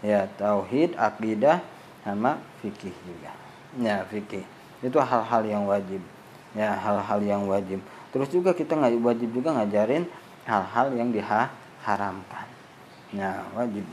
Ya, 0.02 0.26
tauhid, 0.35 0.98
akidah 0.98 1.62
sama 2.02 2.40
fikih 2.61 2.94
juga. 3.06 3.33
Ya, 3.78 4.02
fikih. 4.11 4.42
Itu 4.83 4.98
hal-hal 4.98 5.42
yang 5.46 5.64
wajib. 5.70 6.02
Ya, 6.56 6.74
hal-hal 6.74 7.20
yang 7.22 7.46
wajib. 7.46 7.78
Terus 8.11 8.26
juga 8.35 8.50
kita 8.50 8.74
nggak 8.74 8.98
wajib 9.06 9.30
juga 9.30 9.54
ngajarin 9.54 10.09
hal-hal 10.50 10.88
yang 10.98 11.14
diharamkan 11.14 12.46
ya 13.14 13.42
wajib 13.54 13.87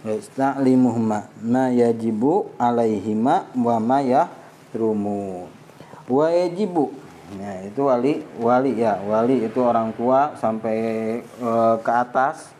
Yasta'limuhuma 0.00 1.28
ma 1.44 1.68
yajibu 1.68 2.48
alaihima 2.56 3.52
wa 3.52 3.76
ma 3.76 4.00
yahrumu 4.00 5.52
wa 6.08 6.26
ya 7.38 7.52
itu 7.62 7.80
wali 7.86 8.26
wali 8.42 8.74
ya 8.74 8.98
wali 9.06 9.46
itu 9.46 9.60
orang 9.62 9.94
tua 9.94 10.34
sampai 10.34 10.78
e, 11.22 11.50
ke 11.82 11.92
atas. 11.92 12.50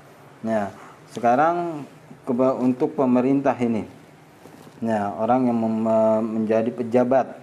Ya 0.47 0.71
sekarang 1.11 1.87
keba, 2.23 2.55
untuk 2.55 2.95
pemerintah 2.95 3.55
ini. 3.59 3.89
Ya 4.81 5.13
orang 5.13 5.51
yang 5.51 5.59
menjadi 6.25 6.71
pejabat. 6.73 7.37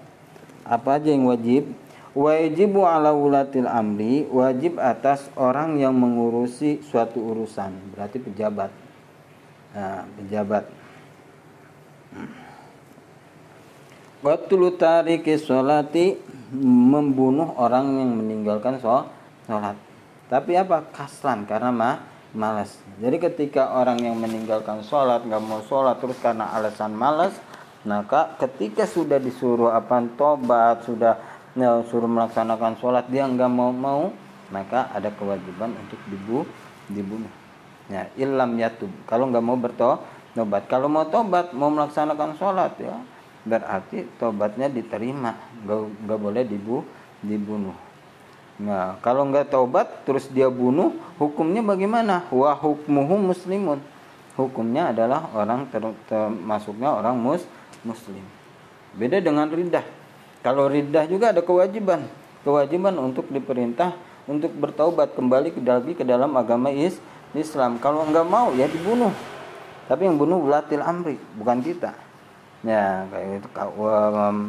Apa 0.65 0.97
aja 0.97 1.13
yang 1.13 1.29
wajib? 1.29 1.69
Wajibu 2.17 2.81
ala 2.81 3.13
wulatil 3.13 3.69
amri 3.69 4.25
wajib 4.33 4.81
atas 4.81 5.29
orang 5.37 5.77
yang 5.77 5.93
mengurusi 5.93 6.81
suatu 6.81 7.21
urusan. 7.21 7.93
Berarti 7.93 8.17
pejabat. 8.17 8.73
Nah, 9.77 10.09
pejabat 10.17 10.65
Qatlu 14.27 14.75
tariki 14.75 15.39
sholati 15.39 16.19
membunuh 16.59 17.55
orang 17.55 17.95
yang 17.95 18.11
meninggalkan 18.11 18.75
sholat. 18.75 19.79
Tapi 20.27 20.51
apa? 20.59 20.83
Kaslan 20.91 21.47
karena 21.47 21.71
ma 21.71 22.03
malas. 22.35 22.75
Jadi 22.99 23.23
ketika 23.23 23.71
orang 23.71 24.03
yang 24.03 24.19
meninggalkan 24.19 24.83
sholat 24.83 25.23
nggak 25.23 25.39
mau 25.39 25.63
sholat 25.63 26.03
terus 26.03 26.19
karena 26.19 26.51
alasan 26.51 26.91
malas, 26.91 27.39
maka 27.87 28.35
ketika 28.35 28.83
sudah 28.83 29.15
disuruh 29.15 29.71
apa 29.71 30.03
tobat 30.19 30.83
sudah 30.83 31.15
ya, 31.55 31.79
suruh 31.87 32.11
melaksanakan 32.11 32.75
sholat 32.83 33.07
dia 33.07 33.23
nggak 33.23 33.47
mau 33.47 33.71
mau 33.71 34.11
maka 34.51 34.91
ada 34.91 35.07
kewajiban 35.07 35.71
untuk 35.71 35.99
dibu 36.11 36.43
dibunuh 36.91 37.31
ya 37.87 38.11
ilam 38.19 38.59
yatub 38.59 38.91
kalau 39.07 39.31
nggak 39.31 39.43
mau 39.43 39.55
bertobat 39.55 40.67
kalau 40.67 40.91
mau 40.91 41.07
tobat 41.07 41.55
mau 41.55 41.71
melaksanakan 41.71 42.35
sholat 42.35 42.75
ya 42.75 42.95
berarti 43.47 44.03
tobatnya 44.19 44.67
diterima 44.67 45.33
nggak 45.63 45.79
nggak 46.03 46.19
boleh 46.19 46.43
dibu 46.43 46.83
dibunuh 47.23 47.75
nah 48.59 48.99
kalau 48.99 49.23
nggak 49.31 49.49
tobat 49.49 50.03
terus 50.03 50.27
dia 50.27 50.51
bunuh 50.51 50.91
hukumnya 51.15 51.63
bagaimana 51.63 52.27
wa 52.29 52.51
hukmuhu 52.51 53.31
muslimun 53.31 53.79
hukumnya 54.35 54.91
adalah 54.91 55.31
orang 55.31 55.65
termasuknya 56.05 56.91
orang 56.91 57.15
mus 57.15 57.47
muslim 57.81 58.21
beda 58.97 59.21
dengan 59.21 59.47
rindah 59.47 59.85
kalau 60.47 60.71
riddah 60.71 61.03
juga 61.11 61.35
ada 61.35 61.43
kewajiban. 61.43 62.07
Kewajiban 62.47 62.95
untuk 62.95 63.27
diperintah 63.27 63.91
untuk 64.31 64.55
bertaubat 64.55 65.11
kembali 65.11 65.51
ke 65.51 65.59
lagi 65.59 65.91
ke 65.91 66.07
dalam 66.07 66.31
agama 66.39 66.71
is 66.71 66.95
Islam. 67.35 67.75
Kalau 67.83 68.07
enggak 68.07 68.23
mau 68.23 68.55
ya 68.55 68.71
dibunuh. 68.71 69.11
Tapi 69.91 70.07
yang 70.07 70.15
bunuh 70.15 70.39
ulatil 70.39 70.79
amri, 70.79 71.19
bukan 71.35 71.59
kita. 71.59 71.95
Ya, 72.65 73.05
kayak 73.13 73.45
itu 73.45 73.47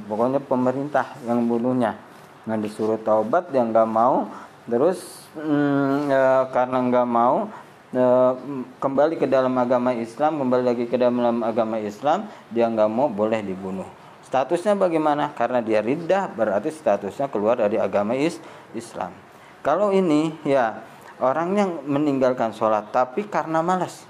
pokoknya 0.09 0.41
pemerintah 0.41 1.13
yang 1.29 1.45
bunuhnya. 1.45 2.01
Nah, 2.49 2.57
disuruh 2.57 2.97
taubat 2.97 3.53
dia 3.53 3.61
enggak 3.61 3.85
mau, 3.85 4.25
terus 4.65 5.29
hmm, 5.37 6.09
ya, 6.09 6.49
karena 6.49 6.81
enggak 6.81 7.05
mau 7.05 7.53
ya, 7.93 8.33
kembali 8.81 9.21
ke 9.21 9.29
dalam 9.29 9.53
agama 9.61 9.93
Islam, 9.93 10.41
kembali 10.41 10.65
lagi 10.65 10.85
ke 10.89 10.97
dalam 10.97 11.45
agama 11.45 11.77
Islam, 11.77 12.25
dia 12.49 12.65
enggak 12.65 12.89
mau 12.89 13.13
boleh 13.13 13.45
dibunuh. 13.45 13.85
Statusnya 14.25 14.77
bagaimana? 14.77 15.37
Karena 15.37 15.61
dia 15.61 15.85
riddah 15.85 16.33
berarti 16.33 16.73
statusnya 16.73 17.29
keluar 17.29 17.61
dari 17.61 17.77
agama 17.77 18.17
is 18.17 18.41
Islam. 18.73 19.13
Kalau 19.61 19.93
ini 19.93 20.33
ya 20.49 20.81
orang 21.21 21.53
yang 21.57 21.71
meninggalkan 21.85 22.57
sholat 22.57 22.89
tapi 22.89 23.29
karena 23.29 23.61
malas, 23.61 24.09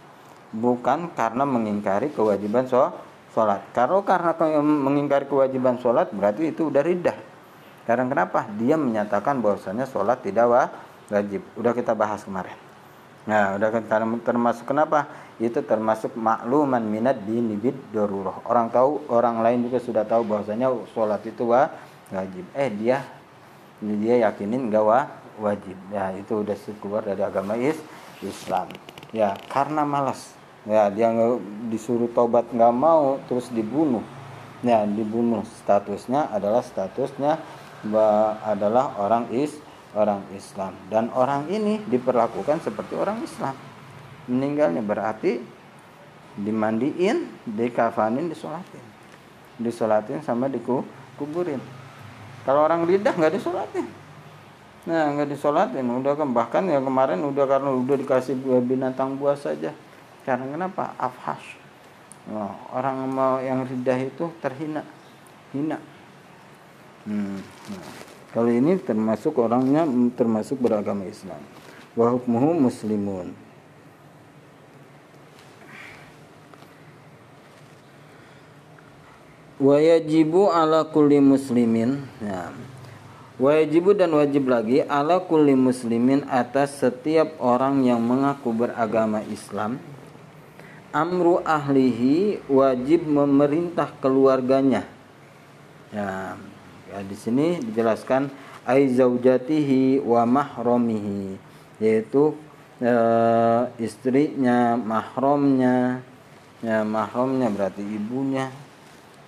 bukan 0.54 1.10
karena 1.18 1.42
mengingkari 1.42 2.14
kewajiban 2.14 2.70
sholat. 2.70 3.07
Kalau 3.74 4.02
karena 4.02 4.34
mengingkari 4.62 5.30
kewajiban 5.30 5.78
sholat 5.78 6.10
berarti 6.10 6.50
itu 6.50 6.72
udah 6.72 6.82
riddah. 6.82 7.18
Karena 7.88 8.04
kenapa? 8.04 8.44
Dia 8.58 8.76
menyatakan 8.76 9.40
bahwasanya 9.40 9.88
sholat 9.88 10.20
tidak 10.20 10.72
wajib. 11.08 11.40
Udah 11.56 11.72
kita 11.72 11.96
bahas 11.96 12.20
kemarin. 12.26 12.56
Nah, 13.28 13.60
udah 13.60 13.68
kita 13.68 14.00
termasuk 14.24 14.64
kenapa? 14.64 15.04
Itu 15.36 15.60
termasuk 15.60 16.16
makluman 16.16 16.80
minat 16.80 17.20
dini 17.24 17.56
bid 17.56 17.76
daruroh. 17.92 18.40
Orang 18.48 18.72
tahu, 18.72 19.04
orang 19.12 19.44
lain 19.44 19.68
juga 19.68 19.80
sudah 19.80 20.04
tahu 20.08 20.24
bahwasanya 20.24 20.72
sholat 20.96 21.20
itu 21.28 21.44
wajib. 21.48 22.44
Eh 22.56 22.68
dia 22.72 23.04
dia 23.80 24.14
yakinin 24.28 24.72
enggak 24.72 24.84
wajib. 25.36 25.76
Ya 25.92 26.12
itu 26.16 26.40
udah 26.40 26.56
keluar 26.80 27.04
dari 27.04 27.20
agama 27.20 27.56
is 27.56 27.76
Islam. 28.24 28.72
Ya 29.12 29.36
karena 29.52 29.84
malas. 29.84 30.37
Ya 30.68 30.92
dia 30.92 31.08
disuruh 31.72 32.12
tobat 32.12 32.44
nggak 32.52 32.74
mau 32.76 33.16
terus 33.24 33.48
dibunuh. 33.48 34.04
Ya 34.60 34.84
dibunuh. 34.84 35.40
Statusnya 35.64 36.28
adalah 36.28 36.60
statusnya 36.60 37.40
adalah 38.44 39.00
orang 39.00 39.32
is 39.32 39.56
orang 39.96 40.20
Islam. 40.36 40.76
Dan 40.92 41.08
orang 41.16 41.48
ini 41.48 41.80
diperlakukan 41.88 42.60
seperti 42.60 42.92
orang 43.00 43.24
Islam. 43.24 43.56
Meninggalnya 44.28 44.84
berarti 44.84 45.40
dimandiin 46.36 47.48
dikafanin 47.48 48.28
disolatin. 48.28 48.84
Disolatin 49.56 50.20
sama 50.20 50.52
dikuburin 50.52 51.58
kalau 52.44 52.64
orang 52.64 52.84
lidah 52.84 53.12
nggak 53.16 53.40
disolatin. 53.40 53.88
Nah 54.84 55.16
nggak 55.16 55.32
disolatin. 55.32 55.84
Udah 55.84 56.12
kan 56.12 56.28
bahkan 56.28 56.64
yang 56.68 56.84
kemarin 56.84 57.24
udah 57.24 57.44
karena 57.48 57.72
udah 57.72 57.96
dikasih 57.96 58.36
binatang 58.68 59.16
buas 59.16 59.40
saja 59.40 59.72
karena 60.28 60.44
kenapa 60.52 60.92
afhash 61.00 61.56
nah, 62.28 62.52
orang 62.76 63.08
mau 63.08 63.40
yang 63.40 63.64
lidah 63.64 63.96
itu 63.96 64.28
terhina 64.44 64.84
hina 65.56 65.80
hmm, 67.08 67.40
nah. 67.72 68.08
Kalau 68.28 68.52
ini 68.52 68.76
termasuk 68.76 69.40
orangnya 69.40 69.88
termasuk 70.12 70.60
beragama 70.60 71.08
Islam. 71.08 71.40
Wa 71.96 72.12
hukmuhu 72.12 72.60
muslimun. 72.60 73.32
Wa 79.56 79.80
yajibu 79.80 80.52
ala 80.52 80.84
kulli 80.92 81.24
muslimin. 81.24 82.04
Ya. 82.20 82.52
Wajibu 83.38 83.94
dan 83.94 84.12
wajib 84.18 84.50
lagi 84.50 84.82
ala 84.82 85.22
kulli 85.22 85.54
muslimin 85.54 86.26
atas 86.26 86.82
setiap 86.82 87.38
orang 87.38 87.86
yang 87.86 88.02
mengaku 88.02 88.50
beragama 88.52 89.22
Islam. 89.30 89.78
Amru 90.88 91.44
ahlihi 91.44 92.44
wajib 92.48 93.04
memerintah 93.04 93.92
keluarganya. 94.00 94.88
Ya, 95.92 96.36
Ya, 96.88 97.04
di 97.04 97.16
sini 97.20 97.60
dijelaskan 97.60 98.32
ai 98.64 98.88
zaujatihi 98.88 100.00
wa 100.00 100.24
mahramihi 100.24 101.36
yaitu 101.84 102.32
e, 102.80 102.92
istrinya, 103.76 104.80
mahramnya. 104.80 106.00
Ya, 106.64 106.82
mahramnya 106.82 107.52
berarti 107.52 107.84
ibunya. 107.84 108.48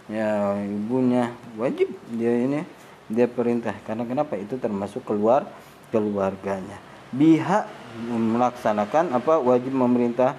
Ya, 0.08 0.56
ibunya 0.66 1.30
wajib 1.54 1.92
dia 2.16 2.32
ini 2.32 2.66
dia 3.06 3.28
perintah 3.28 3.76
karena 3.86 4.02
kenapa 4.08 4.34
itu 4.40 4.56
termasuk 4.56 5.04
keluar 5.04 5.46
keluarganya. 5.92 6.80
Biha 7.12 7.68
melaksanakan 8.08 9.14
apa 9.14 9.36
wajib 9.36 9.76
memerintah 9.76 10.34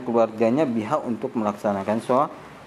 keluarganya 0.00 0.64
biha 0.64 0.96
untuk 1.04 1.36
melaksanakan 1.36 2.00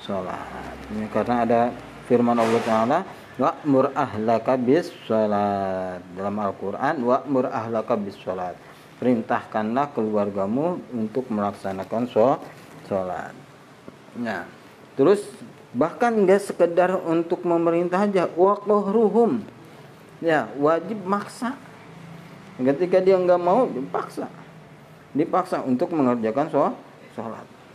sholat. 0.02 0.76
Ya, 0.94 1.06
karena 1.10 1.36
ada 1.44 1.62
firman 2.06 2.38
Allah 2.38 2.62
Taala 2.64 3.00
wa'mur 3.38 3.94
ahlaka 3.94 4.58
bis 4.58 4.90
salat 5.06 6.02
dalam 6.18 6.36
Al-Qur'an 6.42 6.98
wa'mur 7.02 7.50
ahlaka 7.50 7.94
bis 7.94 8.18
salat 8.22 8.58
perintahkanlah 8.98 9.94
keluargamu 9.94 10.82
untuk 10.90 11.30
melaksanakan 11.30 12.10
sholat. 12.10 13.34
Nah 14.18 14.50
terus 14.98 15.22
bahkan 15.76 16.10
enggak 16.18 16.42
sekedar 16.42 16.98
untuk 16.98 17.46
memerintah 17.46 18.10
aja 18.10 18.26
waqahruhum. 18.34 19.46
Ya 20.18 20.50
wajib 20.58 20.98
maksa. 21.06 21.54
Ketika 22.58 22.98
dia 22.98 23.22
enggak 23.22 23.38
mau 23.38 23.70
dipaksa. 23.70 24.26
Dipaksa 25.14 25.62
untuk 25.62 25.94
mengerjakan 25.94 26.50
sholat 26.50 26.87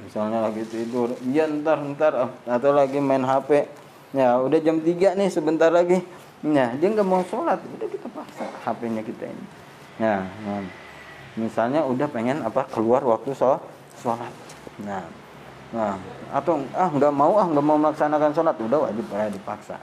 misalnya 0.02 0.50
lagi 0.50 0.66
tidur 0.66 1.14
ya 1.30 1.46
ntar 1.46 1.78
ntar 1.94 2.30
atau 2.42 2.70
lagi 2.74 2.98
main 2.98 3.22
HP 3.22 3.66
ya 4.12 4.38
udah 4.42 4.58
jam 4.60 4.82
3 4.82 5.18
nih 5.18 5.28
sebentar 5.32 5.72
lagi. 5.72 6.02
Ya 6.42 6.74
dia 6.74 6.90
nggak 6.90 7.06
mau 7.06 7.22
sholat 7.22 7.62
udah 7.62 7.86
kita 7.86 8.10
paksa 8.10 8.42
HP-nya 8.66 9.06
kita 9.06 9.30
ini. 9.30 9.44
Ya 10.02 10.26
nah, 10.42 10.66
misalnya 11.38 11.86
udah 11.86 12.10
pengen 12.10 12.42
apa 12.42 12.66
keluar 12.66 13.06
waktu 13.06 13.30
sholat. 13.32 14.34
Nah 14.82 15.06
nah 15.72 15.96
atau 16.34 16.60
ah 16.74 16.90
nggak 16.90 17.14
mau 17.14 17.38
ah 17.38 17.46
nggak 17.46 17.62
mau 17.62 17.78
melaksanakan 17.78 18.34
sholat 18.34 18.58
udah 18.58 18.90
wajib 18.90 19.06
ya 19.06 19.30
dipaksa. 19.30 19.78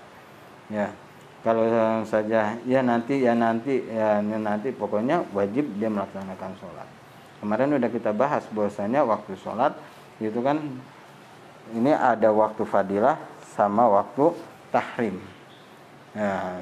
Ya 0.67 0.91
kalau 1.39 1.63
saja 2.03 2.59
ya 2.67 2.79
nanti 2.83 3.23
ya 3.23 3.31
nanti 3.31 3.87
ya 3.87 4.19
nanti 4.19 4.75
pokoknya 4.75 5.23
wajib 5.31 5.63
dia 5.79 5.87
melaksanakan 5.87 6.51
sholat 6.59 6.98
kemarin 7.39 7.75
udah 7.79 7.89
kita 7.89 8.11
bahas 8.11 8.43
bahwasanya 8.51 9.03
waktu 9.07 9.35
sholat 9.39 9.75
itu 10.19 10.39
kan 10.43 10.59
ini 11.75 11.91
ada 11.95 12.29
waktu 12.33 12.63
fadilah 12.67 13.15
sama 13.55 13.87
waktu 13.87 14.35
tahrim. 14.73 15.17
Ya, 16.17 16.57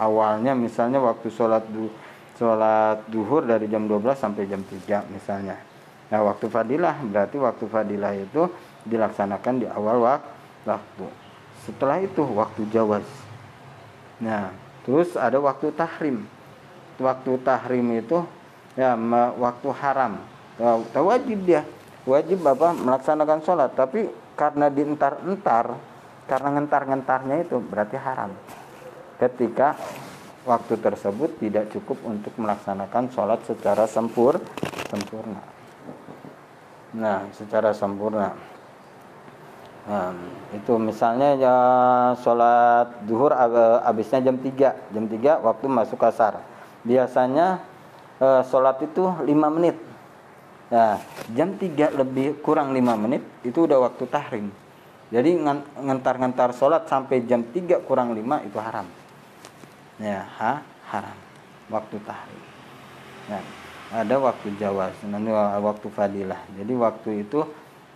awalnya 0.00 0.56
misalnya 0.56 0.98
waktu 0.98 1.28
sholat 1.28 1.68
du, 1.68 1.92
sholat 2.40 3.04
duhur 3.12 3.44
dari 3.44 3.68
jam 3.68 3.84
12 3.84 4.16
sampai 4.16 4.48
jam 4.48 4.64
3 4.64 5.04
misalnya. 5.12 5.60
Nah, 6.10 6.26
waktu 6.26 6.50
fadilah 6.50 6.98
berarti 7.06 7.36
waktu 7.38 7.64
fadilah 7.70 8.12
itu 8.16 8.50
dilaksanakan 8.88 9.54
di 9.62 9.66
awal 9.68 10.00
waktu. 10.64 11.06
Setelah 11.62 12.00
itu 12.02 12.24
waktu 12.24 12.66
jawaz. 12.72 13.06
Nah, 14.18 14.50
terus 14.82 15.14
ada 15.14 15.38
waktu 15.38 15.70
tahrim. 15.76 16.24
Waktu 16.98 17.30
tahrim 17.44 17.86
itu 17.94 18.24
ya 18.80 18.96
waktu 19.36 19.68
haram. 19.76 20.16
Wajib 20.96 21.44
dia. 21.44 21.68
Wajib 22.08 22.40
Bapak 22.40 22.80
melaksanakan 22.80 23.44
sholat, 23.44 23.76
tapi 23.76 24.08
karena 24.32 24.72
dientar-entar 24.72 25.76
karena 26.24 26.48
ngentar-ngentarnya 26.56 27.44
itu 27.44 27.60
berarti 27.60 28.00
haram. 28.00 28.32
Ketika 29.20 29.76
waktu 30.48 30.80
tersebut 30.80 31.36
tidak 31.36 31.68
cukup 31.76 32.00
untuk 32.08 32.32
melaksanakan 32.40 33.12
sholat 33.12 33.44
secara 33.44 33.84
sempur 33.84 34.40
sempurna. 34.88 35.44
Nah 36.96 37.28
secara 37.36 37.76
sempurna. 37.76 38.32
Nah, 39.80 40.12
itu 40.56 40.72
misalnya 40.80 41.36
ya 41.36 41.56
sholat 42.20 43.04
duhur 43.04 43.36
habisnya 43.84 44.24
jam 44.24 44.40
3 44.40 44.92
jam 44.92 45.04
3 45.04 45.44
waktu 45.44 45.66
masuk 45.68 46.00
asar. 46.00 46.40
Biasanya 46.80 47.60
eh, 48.20 48.42
sholat 48.46 48.78
itu 48.84 49.02
5 49.02 49.26
menit 49.50 49.76
Nah, 50.70 51.02
jam 51.34 51.58
3 51.58 51.98
lebih 51.98 52.38
kurang 52.46 52.70
5 52.70 52.94
menit 52.94 53.26
itu 53.42 53.66
udah 53.66 53.90
waktu 53.90 54.06
tahrim. 54.06 54.46
Jadi 55.10 55.34
ngentar-ngentar 55.82 56.54
sholat 56.54 56.86
sampai 56.86 57.26
jam 57.26 57.42
3 57.42 57.82
kurang 57.82 58.14
5 58.14 58.46
itu 58.46 58.58
haram. 58.62 58.86
Ya, 59.98 60.30
ha, 60.38 60.62
haram. 60.94 61.18
Waktu 61.66 61.98
tahrim. 62.06 62.42
Ya, 63.26 63.42
ada 63.90 64.14
waktu 64.22 64.54
jawaz, 64.62 64.94
nanti 65.02 65.34
waktu 65.34 65.86
fadilah. 65.90 66.38
Jadi 66.54 66.72
waktu 66.78 67.10
itu 67.26 67.42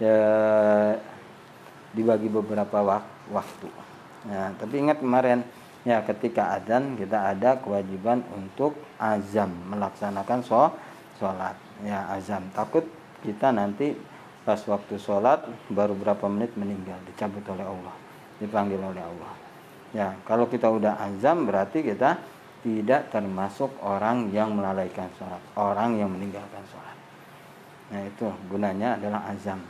ya, 0.02 0.18
dibagi 1.94 2.26
beberapa 2.26 2.82
wak 2.82 3.06
waktu. 3.30 3.70
Ya, 4.26 4.50
tapi 4.58 4.82
ingat 4.82 4.98
kemarin 4.98 5.46
ya 5.84 6.00
ketika 6.02 6.56
adzan 6.56 6.96
kita 6.96 7.32
ada 7.36 7.60
kewajiban 7.60 8.24
untuk 8.32 8.76
azam 8.98 9.52
melaksanakan 9.68 10.40
sholat. 11.20 11.56
Ya, 11.84 12.08
azam. 12.10 12.48
Takut 12.56 12.88
kita 13.24 13.52
nanti 13.52 13.96
pas 14.44 14.60
waktu 14.68 15.00
sholat 15.00 15.48
baru 15.72 15.96
berapa 15.96 16.28
menit 16.28 16.52
meninggal 16.54 17.00
dicabut 17.08 17.42
oleh 17.48 17.64
Allah 17.64 17.96
dipanggil 18.36 18.76
oleh 18.76 19.00
Allah 19.00 19.32
ya 19.96 20.08
kalau 20.28 20.44
kita 20.44 20.68
udah 20.68 21.00
azam 21.00 21.48
berarti 21.48 21.80
kita 21.80 22.20
tidak 22.60 23.08
termasuk 23.08 23.72
orang 23.80 24.28
yang 24.36 24.52
melalaikan 24.52 25.08
sholat 25.16 25.40
orang 25.56 25.96
yang 25.96 26.12
meninggalkan 26.12 26.60
sholat 26.68 26.96
nah 27.88 28.00
itu 28.04 28.28
gunanya 28.52 29.00
adalah 29.00 29.24
azam 29.32 29.64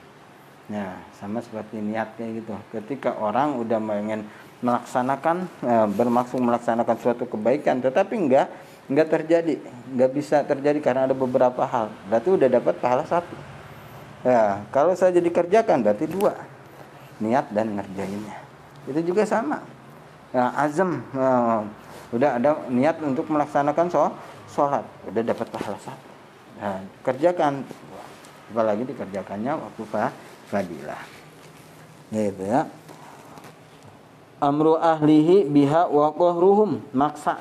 ya 0.67 0.99
sama 1.15 1.39
seperti 1.39 1.79
niat 1.79 2.19
kayak 2.19 2.43
gitu 2.43 2.55
ketika 2.75 3.15
orang 3.15 3.55
udah 3.55 3.79
ingin 4.03 4.27
melaksanakan 4.63 5.49
e, 5.63 5.73
bermaksud 5.95 6.39
melaksanakan 6.39 6.97
suatu 7.01 7.25
kebaikan 7.27 7.83
tetapi 7.83 8.15
enggak 8.15 8.47
enggak 8.87 9.09
terjadi 9.11 9.55
enggak 9.91 10.11
bisa 10.15 10.37
terjadi 10.47 10.79
karena 10.79 11.11
ada 11.11 11.17
beberapa 11.17 11.65
hal 11.67 11.91
berarti 12.07 12.29
udah 12.31 12.49
dapat 12.49 12.75
pahala 12.79 13.05
satu 13.07 13.55
Ya, 14.25 14.65
kalau 14.73 14.97
saja 14.97 15.21
dikerjakan 15.21 15.85
berarti 15.85 16.09
dua. 16.09 16.33
Niat 17.21 17.45
dan 17.53 17.77
ngerjainnya. 17.77 18.41
Itu 18.89 19.13
juga 19.13 19.29
sama. 19.29 19.61
Ya, 20.33 20.49
azam. 20.57 21.05
Ya, 21.13 21.61
udah 22.15 22.31
ada 22.39 22.51
niat 22.71 23.03
untuk 23.03 23.27
melaksanakan 23.27 23.91
sholat 24.47 24.87
udah 25.11 25.23
dapat 25.27 25.47
pahala 25.51 25.79
satu 25.83 26.11
nah, 26.63 26.79
kerjakan 27.03 27.67
apalagi 28.55 28.87
dikerjakannya 28.87 29.53
waktu 29.59 29.83
fadilah 30.47 31.03
gitu 32.15 32.45
ya 32.47 32.71
amru 34.45 34.77
ahlihi 34.77 35.49
biha 35.49 35.89
wa 35.89 36.13
qahruhum 36.13 36.85
maksa 36.93 37.41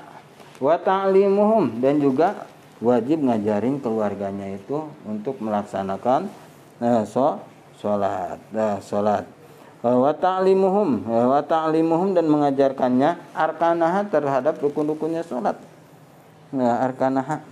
wa 0.63 0.79
ta'limuhum 0.79 1.83
dan 1.83 1.99
juga 1.99 2.47
wajib 2.79 3.19
ngajarin 3.27 3.83
keluarganya 3.83 4.55
itu 4.55 4.87
untuk 5.03 5.35
melaksanakan 5.43 6.31
eh, 6.79 7.03
so, 7.03 7.43
sholat 7.83 8.39
eh, 8.55 8.79
sholat. 8.79 9.27
Wa 9.83 10.15
ta'limuhum 10.15 11.03
eh, 11.03 11.25
wa 11.27 11.43
ta'limuhum 11.43 12.15
dan 12.15 12.31
mengajarkannya 12.31 13.35
arkanaha 13.35 14.07
terhadap 14.07 14.55
rukun-rukunnya 14.63 15.27
sholat. 15.27 15.59
Nah, 16.55 16.79
arkanaha. 16.87 17.43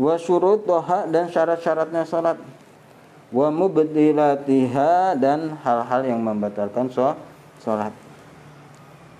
Wa 0.00 0.16
syurutoha 0.16 1.06
dan 1.12 1.28
syarat-syaratnya 1.28 2.08
sholat. 2.08 2.40
Wa 3.28 3.52
mubdilatiha 3.52 5.18
dan 5.20 5.60
hal-hal 5.60 6.00
yang 6.06 6.22
membatalkan 6.22 6.88
sholat 6.88 8.03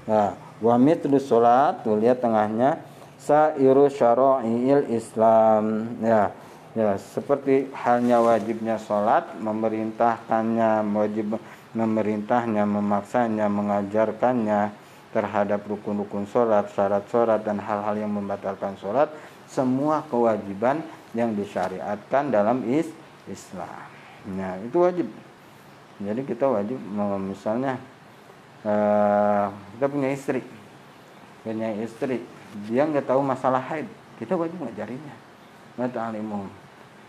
Nah, 0.04 0.36
wa 0.60 0.76
mitlu 0.76 1.16
salat, 1.16 1.80
tuh 1.80 1.96
lihat 1.96 2.20
tengahnya 2.20 2.80
sairu 3.16 3.88
syara'il 3.88 4.88
Islam. 4.92 5.96
Ya. 6.04 6.32
Ya, 6.74 6.98
seperti 6.98 7.70
halnya 7.70 8.18
wajibnya 8.18 8.82
salat, 8.82 9.30
memerintahkannya, 9.38 10.82
wajib 10.90 11.38
memerintahnya, 11.70 12.66
memaksanya, 12.66 13.46
mengajarkannya 13.46 14.74
terhadap 15.14 15.62
rukun-rukun 15.70 16.26
sholat, 16.26 16.74
syarat 16.74 17.06
sholat, 17.06 17.46
dan 17.46 17.62
hal-hal 17.62 17.94
yang 17.94 18.10
membatalkan 18.10 18.74
sholat, 18.82 19.06
semua 19.46 20.02
kewajiban 20.10 20.82
yang 21.14 21.30
disyariatkan 21.38 22.34
dalam 22.34 22.66
is 22.66 22.90
Islam. 23.30 23.86
Nah, 24.34 24.58
itu 24.58 24.74
wajib. 24.74 25.06
Jadi 26.02 26.20
kita 26.26 26.50
wajib 26.50 26.74
misalnya 27.22 27.78
uh, 28.64 29.52
kita 29.76 29.86
punya 29.86 30.08
istri. 30.10 30.42
Punya 31.44 31.70
istri. 31.78 32.24
Dia 32.66 32.88
nggak 32.88 33.06
tahu 33.06 33.20
masalah 33.20 33.60
haid. 33.60 33.86
Kita 34.18 34.34
wajib 34.34 34.58
ngajarinya 34.64 35.24
mata 35.74 36.06
alimum 36.06 36.46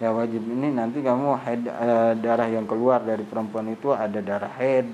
ya 0.02 0.10
wajib 0.12 0.41
ini 0.41 0.74
nanti 0.74 1.00
kamu 1.00 1.38
haid 1.39 1.70
uh, 1.70 2.18
darah 2.18 2.50
yang 2.50 2.65
keluar 2.68 3.00
dari 3.06 3.24
perempuan 3.24 3.72
itu 3.72 3.94
ada 3.94 4.20
darah 4.20 4.52
haid 4.58 4.89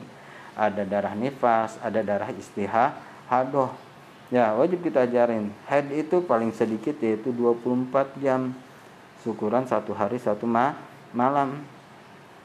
ada 0.53 0.83
darah 0.83 1.15
nifas 1.15 1.79
ada 1.79 2.03
darah 2.03 2.29
istihadoh 2.35 3.71
ya 4.31 4.55
wajib 4.55 4.79
kita 4.81 5.05
ajarin. 5.05 5.51
Haid 5.67 5.91
itu 5.91 6.23
paling 6.23 6.55
sedikit 6.55 6.95
yaitu 7.03 7.35
24 7.35 8.15
jam. 8.23 8.55
Syukuran 9.21 9.69
satu 9.69 9.93
hari 9.93 10.17
satu 10.17 10.49
ma 10.49 10.73
malam. 11.13 11.61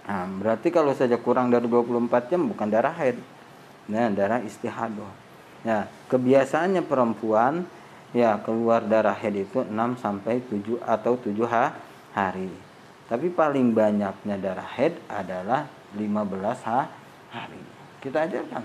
Nah, 0.06 0.26
berarti 0.38 0.68
kalau 0.68 0.92
saja 0.92 1.16
kurang 1.16 1.48
dari 1.48 1.64
24 1.66 2.30
jam 2.30 2.46
bukan 2.46 2.68
darah 2.68 2.92
haid 2.94 3.16
nah 3.86 4.10
darah 4.10 4.42
istihadah. 4.42 5.12
Ya 5.66 5.90
kebiasaannya 6.10 6.82
perempuan 6.86 7.66
ya 8.14 8.38
keluar 8.42 8.86
darah 8.86 9.14
haid 9.14 9.50
itu 9.50 9.66
6 9.66 9.72
sampai 9.98 10.42
7 10.46 10.78
atau 10.82 11.18
7 11.18 11.34
hari. 12.14 12.50
Tapi 13.06 13.30
paling 13.30 13.70
banyaknya 13.70 14.36
darah 14.38 14.66
haid 14.78 14.98
adalah 15.10 15.70
15 15.94 16.62
hari. 17.30 17.62
Kita 18.02 18.26
ajarkan. 18.26 18.62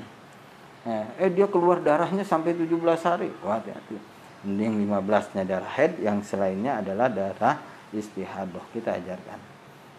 Ya, 0.82 1.06
eh 1.22 1.30
dia 1.30 1.46
keluar 1.46 1.78
darahnya 1.82 2.26
sampai 2.26 2.58
17 2.58 3.06
hari. 3.06 3.30
Wah 3.46 3.62
hati-hati. 3.62 3.98
Yang 4.42 4.76
15 4.90 5.38
nya 5.38 5.44
darah 5.46 5.72
haid 5.78 6.02
yang 6.02 6.26
selainnya 6.26 6.82
adalah 6.82 7.10
darah 7.10 7.62
istihadah. 7.94 8.66
Kita 8.74 8.98
ajarkan. 8.98 9.40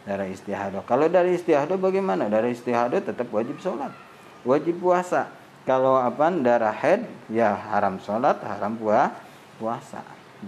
Darah 0.02 0.26
istihadah. 0.26 0.82
Kalau 0.82 1.06
dari 1.06 1.38
istihadah 1.38 1.78
bagaimana? 1.78 2.26
Darah 2.26 2.50
istihadah 2.50 2.98
tetap 2.98 3.30
wajib 3.30 3.62
sholat 3.62 3.94
wajib 4.42 4.82
puasa. 4.82 5.30
Kalau 5.62 5.94
apa 5.94 6.26
darah 6.42 6.74
head 6.74 7.06
ya 7.30 7.54
haram 7.54 8.02
sholat 8.02 8.42
haram 8.42 8.74
puah, 8.74 9.14
puasa. 9.62 10.02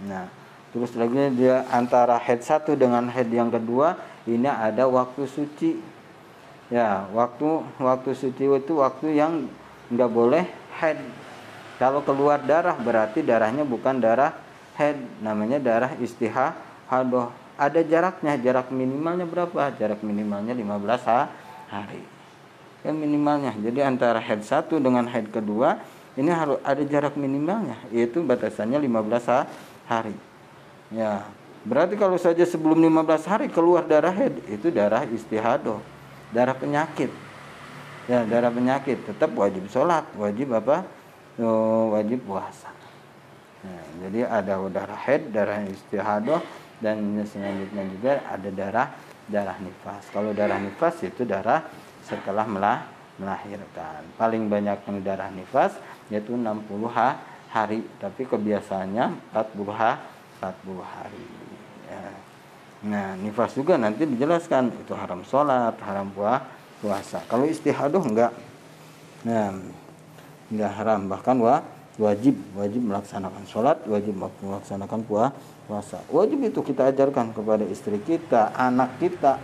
Nah 0.07 0.27
terus 0.75 0.91
lagi 0.99 1.15
dia 1.39 1.63
antara 1.71 2.19
head 2.19 2.43
satu 2.43 2.75
dengan 2.75 3.07
head 3.07 3.31
yang 3.31 3.47
kedua 3.47 3.95
ini 4.27 4.51
ada 4.51 4.91
waktu 4.91 5.31
suci. 5.31 5.79
Ya 6.73 7.07
waktu 7.15 7.63
waktu 7.79 8.11
suci 8.19 8.51
itu 8.51 8.83
waktu 8.83 9.15
yang 9.15 9.47
nggak 9.93 10.11
boleh 10.11 10.45
head 10.83 10.99
kalau 11.79 12.03
keluar 12.03 12.43
darah 12.43 12.75
berarti 12.75 13.23
darahnya 13.23 13.63
bukan 13.63 14.03
darah 14.03 14.35
head 14.75 14.99
namanya 15.23 15.63
darah 15.63 15.95
istihadah. 16.03 17.31
Ada 17.55 17.87
jaraknya 17.87 18.35
jarak 18.43 18.75
minimalnya 18.75 19.31
berapa? 19.31 19.71
Jarak 19.79 20.03
minimalnya 20.03 20.59
15 20.59 21.71
hari 21.71 22.14
yang 22.85 23.01
minimalnya. 23.01 23.57
Jadi 23.57 23.81
antara 23.81 24.21
head 24.21 24.45
satu 24.45 24.77
dengan 24.77 25.09
head 25.09 25.33
kedua 25.33 25.81
ini 26.15 26.31
harus 26.31 26.61
ada 26.63 26.85
jarak 26.85 27.17
minimalnya 27.17 27.81
yaitu 27.91 28.21
batasannya 28.21 28.79
15 28.79 29.89
hari. 29.89 30.15
Ya 30.93 31.25
berarti 31.65 31.97
kalau 31.97 32.21
saja 32.21 32.45
sebelum 32.45 32.77
15 32.77 33.25
hari 33.25 33.47
keluar 33.49 33.89
darah 33.89 34.13
head 34.13 34.37
itu 34.47 34.69
darah 34.69 35.09
istihadoh 35.09 35.81
darah 36.31 36.55
penyakit. 36.55 37.09
Ya 38.05 38.21
darah 38.29 38.53
penyakit. 38.53 39.01
Tetap 39.09 39.33
wajib 39.33 39.65
sholat 39.73 40.05
wajib 40.21 40.53
apa? 40.53 40.85
Oh, 41.41 41.97
wajib 41.97 42.23
puasa. 42.29 42.71
Ya, 43.65 43.81
jadi 44.07 44.21
ada 44.29 44.61
darah 44.69 45.01
head 45.09 45.33
darah 45.33 45.65
istihadoh 45.65 46.45
dan 46.85 47.01
selanjutnya 47.25 47.85
juga 47.89 48.13
ada 48.29 48.49
darah 48.53 48.89
darah 49.25 49.57
nifas. 49.57 50.05
Kalau 50.13 50.37
darah 50.37 50.61
nifas 50.61 51.01
itu 51.01 51.25
darah 51.25 51.65
setelah 52.05 52.45
melah, 52.45 52.87
melahirkan. 53.17 54.05
Paling 54.21 54.47
banyak 54.47 54.79
yang 54.85 54.97
darah 55.01 55.31
nifas 55.33 55.73
yaitu 56.13 56.37
60 56.37 56.69
hari, 57.49 57.81
tapi 57.99 58.23
kebiasaannya 58.29 59.33
40 59.33 60.15
40 60.43 60.85
hari. 60.85 61.27
Ya. 61.89 62.07
Nah, 62.85 63.09
nifas 63.17 63.57
juga 63.57 63.81
nanti 63.81 64.05
dijelaskan 64.05 64.69
itu 64.85 64.93
haram 64.93 65.25
sholat, 65.25 65.73
haram 65.81 66.13
puah, 66.13 66.45
puasa. 66.85 67.25
Kalau 67.25 67.49
istihadah 67.49 68.05
enggak. 68.05 68.33
Nah, 69.25 69.57
enggak 70.53 70.73
haram 70.77 71.09
bahkan 71.09 71.41
wa, 71.41 71.65
wajib 71.97 72.37
wajib 72.53 72.85
melaksanakan 72.85 73.45
sholat, 73.49 73.81
wajib 73.89 74.13
melaksanakan 74.21 75.01
puah, 75.09 75.33
puasa. 75.65 76.05
Wajib 76.13 76.45
itu 76.45 76.61
kita 76.61 76.93
ajarkan 76.93 77.33
kepada 77.33 77.65
istri 77.65 77.97
kita, 78.05 78.53
anak 78.53 79.01
kita, 79.01 79.41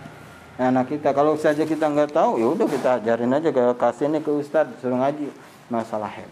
anak 0.61 0.93
kita. 0.93 1.09
Kalau 1.15 1.33
saja 1.39 1.65
kita 1.65 1.89
nggak 1.89 2.13
tahu 2.13 2.37
ya 2.37 2.47
udah 2.53 2.67
kita 2.69 2.89
ajarin 3.01 3.33
aja 3.33 3.49
ke 3.49 3.63
kasih 3.79 4.05
ini 4.11 4.19
ke 4.21 4.29
ustadz 4.29 4.77
suruh 4.83 5.01
ngaji. 5.01 5.33
Masalah 5.71 6.11
hem. 6.11 6.29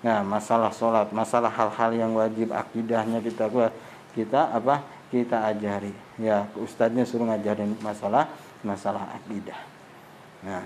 Nah 0.00 0.24
masalah 0.24 0.72
sholat 0.72 1.12
masalah 1.12 1.52
hal-hal 1.52 1.90
yang 1.92 2.12
wajib 2.16 2.50
akidahnya 2.50 3.20
kita 3.22 3.46
kita 4.16 4.40
apa? 4.50 4.82
Kita 5.10 5.46
ajari. 5.46 5.92
Ya 6.18 6.50
ustadznya 6.58 7.04
suruh 7.04 7.28
ngajarin 7.28 7.76
masalah 7.84 8.26
masalah 8.66 9.06
akidah. 9.14 9.58
Nah 10.42 10.64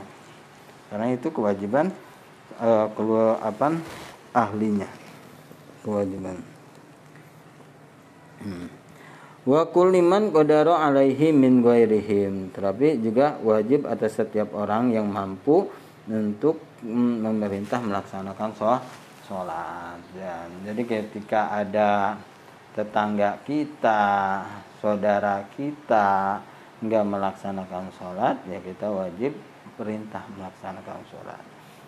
karena 0.89 1.13
itu 1.13 1.29
kewajiban 1.29 1.91
uh, 2.63 2.87
keluar 2.95 3.43
apa? 3.43 3.75
Ahlinya. 4.33 4.89
Kewajiban. 5.83 6.39
Hmm 8.41 8.84
wa 9.45 9.69
kulliman 9.69 10.33
qadara 10.33 10.89
alaihi 10.89 11.31
min 11.31 11.61
ghairihim. 11.61 12.53
Tetapi 12.53 13.01
juga 13.05 13.37
wajib 13.45 13.85
atas 13.85 14.17
setiap 14.17 14.57
orang 14.57 14.93
yang 14.93 15.09
mampu 15.09 15.69
untuk 16.09 16.61
memerintah 16.85 17.81
melaksanakan 17.81 18.51
sholat. 19.25 20.01
Dan 20.17 20.49
jadi 20.69 20.83
ketika 20.85 21.53
ada 21.53 22.17
tetangga 22.75 23.39
kita 23.47 24.03
saudara 24.83 25.47
kita 25.55 26.41
nggak 26.83 27.05
melaksanakan 27.07 27.89
sholat 27.97 28.37
ya 28.51 28.59
kita 28.61 28.91
wajib 28.91 29.33
perintah 29.79 30.25
melaksanakan 30.37 31.01
sholat. 31.09 31.41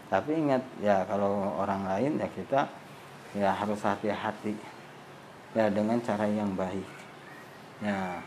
Tapi 0.06 0.38
ingat 0.38 0.62
ya 0.80 1.02
kalau 1.04 1.58
orang 1.58 1.82
lain 1.84 2.22
ya 2.22 2.28
kita 2.30 2.70
ya 3.34 3.50
harus 3.52 3.82
hati-hati 3.82 4.54
ya 5.52 5.66
dengan 5.68 5.98
cara 6.00 6.24
yang 6.30 6.54
baik 6.54 7.05
ya. 7.82 8.22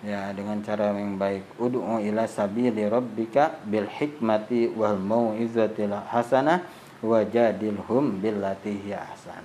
Ya 0.00 0.32
dengan 0.32 0.64
cara 0.64 0.96
yang 0.96 1.20
baik. 1.20 1.60
Ud'u 1.60 2.00
ila 2.00 2.24
sabili 2.24 2.88
rabbika 2.88 3.60
bil 3.68 3.84
hikmati 3.84 4.72
wal 4.72 4.96
mau'izatil 4.96 5.92
hasanah 5.92 6.64
wajadilhum 7.04 8.16
billati 8.16 8.80
hiya 8.80 9.04
ahsan. 9.12 9.44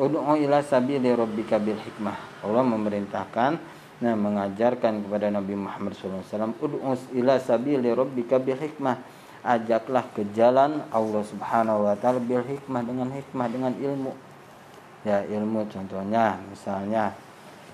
Ud'u 0.00 0.24
ila 0.40 0.64
sabili 0.64 1.12
rabbika 1.12 1.60
bil 1.60 1.76
hikmah. 1.76 2.16
Allah 2.40 2.64
memerintahkan 2.64 3.52
nah 4.00 4.16
mengajarkan 4.16 5.04
kepada 5.04 5.28
Nabi 5.28 5.52
Muhammad 5.60 5.92
SAW 5.92 6.56
ud'u 6.56 6.80
ila 7.20 7.36
sabili 7.36 7.92
rabbika 7.92 8.40
bil 8.40 8.56
hikmah. 8.56 8.96
Ajaklah 9.44 10.08
ke 10.16 10.24
jalan 10.32 10.80
Allah 10.88 11.24
Subhanahu 11.28 11.84
wa 11.84 11.96
taala 12.00 12.24
bil 12.24 12.40
hikmah 12.40 12.80
dengan 12.88 13.12
hikmah 13.12 13.46
dengan 13.52 13.72
ilmu. 13.76 14.16
Ya 15.04 15.28
ilmu 15.28 15.68
contohnya 15.68 16.40
misalnya 16.48 17.12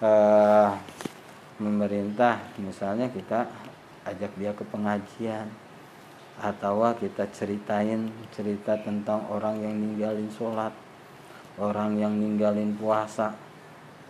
uh, 0.01 0.71
memerintah 1.57 2.41
misalnya 2.61 3.09
kita 3.09 3.49
ajak 4.05 4.33
dia 4.37 4.53
ke 4.53 4.65
pengajian 4.69 5.49
atau 6.37 6.85
kita 7.01 7.25
ceritain 7.33 8.13
cerita 8.37 8.77
tentang 8.77 9.25
orang 9.33 9.57
yang 9.65 9.73
ninggalin 9.73 10.29
sholat 10.37 10.73
orang 11.57 11.97
yang 11.97 12.13
ninggalin 12.13 12.77
puasa. 12.77 13.33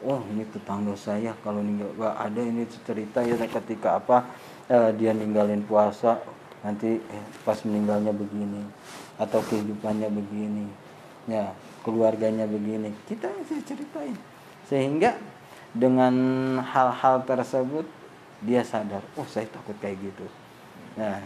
Oh 0.04 0.20
ini 0.28 0.44
tetangga 0.52 0.92
saya 0.98 1.32
kalau 1.40 1.64
ninggal 1.64 1.88
gak 1.96 2.16
ada 2.20 2.40
ini 2.44 2.68
cerita 2.84 3.24
ya 3.24 3.38
ketika 3.40 3.96
apa 3.96 4.28
eh, 4.68 4.90
dia 4.92 5.16
ninggalin 5.16 5.64
puasa 5.64 6.20
nanti 6.60 7.00
eh, 7.00 7.26
pas 7.46 7.56
meninggalnya 7.64 8.12
begini 8.12 8.60
atau 9.16 9.40
kehidupannya 9.40 10.10
begini 10.12 10.66
ya 11.30 11.54
keluarganya 11.80 12.44
begini. 12.44 12.92
Kita 13.06 13.30
saya 13.46 13.62
ceritain. 13.62 14.18
Sehingga 14.66 15.14
dengan 15.76 16.14
hal-hal 16.64 17.20
tersebut 17.28 17.84
dia 18.40 18.64
sadar 18.64 19.04
oh 19.16 19.28
saya 19.28 19.44
takut 19.48 19.76
kayak 19.80 20.00
gitu. 20.00 20.26
Nah 20.96 21.20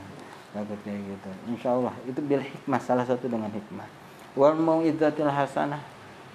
takut 0.50 0.78
kayak 0.82 1.00
gitu. 1.06 1.30
Insya 1.50 1.78
Allah 1.78 1.94
itu 2.06 2.18
bil 2.22 2.42
hikmah 2.42 2.80
salah 2.82 3.06
satu 3.06 3.30
dengan 3.30 3.50
hikmah. 3.50 3.86
Wal 4.34 4.54
mau 4.58 4.82
hasanah 4.82 5.82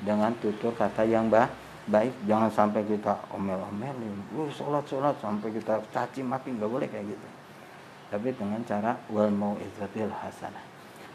dengan 0.04 0.32
tutur 0.40 0.72
kata 0.76 1.04
yang 1.04 1.28
bah 1.28 1.52
baik. 1.88 2.16
Jangan 2.28 2.52
sampai 2.52 2.84
kita 2.88 3.20
omel-omelin 3.32 4.16
uh 4.36 4.50
sholat 4.52 4.84
sholat 4.88 5.16
sampai 5.20 5.52
kita 5.52 5.84
caci 5.92 6.24
maki 6.24 6.56
nggak 6.56 6.72
boleh 6.72 6.88
kayak 6.88 7.12
gitu. 7.12 7.28
Tapi 8.12 8.32
dengan 8.36 8.64
cara 8.64 8.96
wal 9.12 9.32
mau 9.32 9.60
idzatil 9.60 10.12
hasanah. 10.12 10.64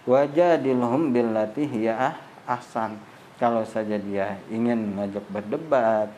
Wajadilhum 0.09 1.13
billati 1.13 1.69
hiya 1.69 2.17
ahsan 2.49 2.97
kalau 3.37 3.65
saja 3.65 3.97
dia 3.97 4.37
ingin 4.49 4.97
ngajak 4.97 5.25
berdebat 5.29 6.09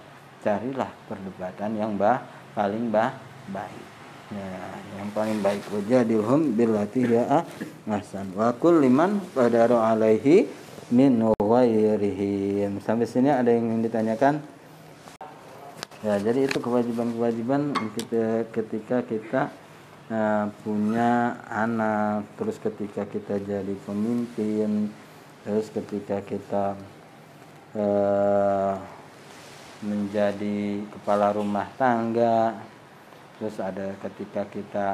carilah 0.42 0.90
perdebatan 1.06 1.78
yang 1.78 1.94
bah 1.94 2.20
paling 2.52 2.90
bah 2.90 3.14
baik. 3.48 3.86
Ya 4.32 4.52
yang 5.00 5.08
paling 5.14 5.38
baik 5.40 5.62
wajadilhum 5.70 6.58
billati 6.58 7.06
hiya 7.06 7.46
ahsan. 7.88 8.34
Wa 8.34 8.52
liman 8.58 9.22
qadaru 9.32 9.78
alaihi 9.78 10.50
min 10.92 11.22
ghairihim 11.40 12.82
sampai 12.84 13.08
sini 13.08 13.32
ada 13.32 13.48
yang 13.48 13.72
ingin 13.72 13.86
ditanyakan? 13.86 14.34
Ya 16.02 16.18
jadi 16.18 16.50
itu 16.50 16.58
kewajiban-kewajiban 16.58 17.78
ketika 18.50 19.06
kita 19.06 19.40
uh, 20.10 20.50
punya 20.66 21.38
anak 21.46 22.26
terus 22.34 22.58
ketika 22.58 23.06
kita 23.06 23.38
jadi 23.38 23.74
pemimpin 23.86 24.90
terus 25.46 25.70
ketika 25.70 26.18
kita 26.26 26.74
uh, 27.78 28.74
menjadi 29.82 30.86
kepala 30.94 31.34
rumah 31.34 31.66
tangga 31.74 32.54
terus 33.36 33.58
ada 33.58 33.98
ketika 33.98 34.46
kita 34.46 34.88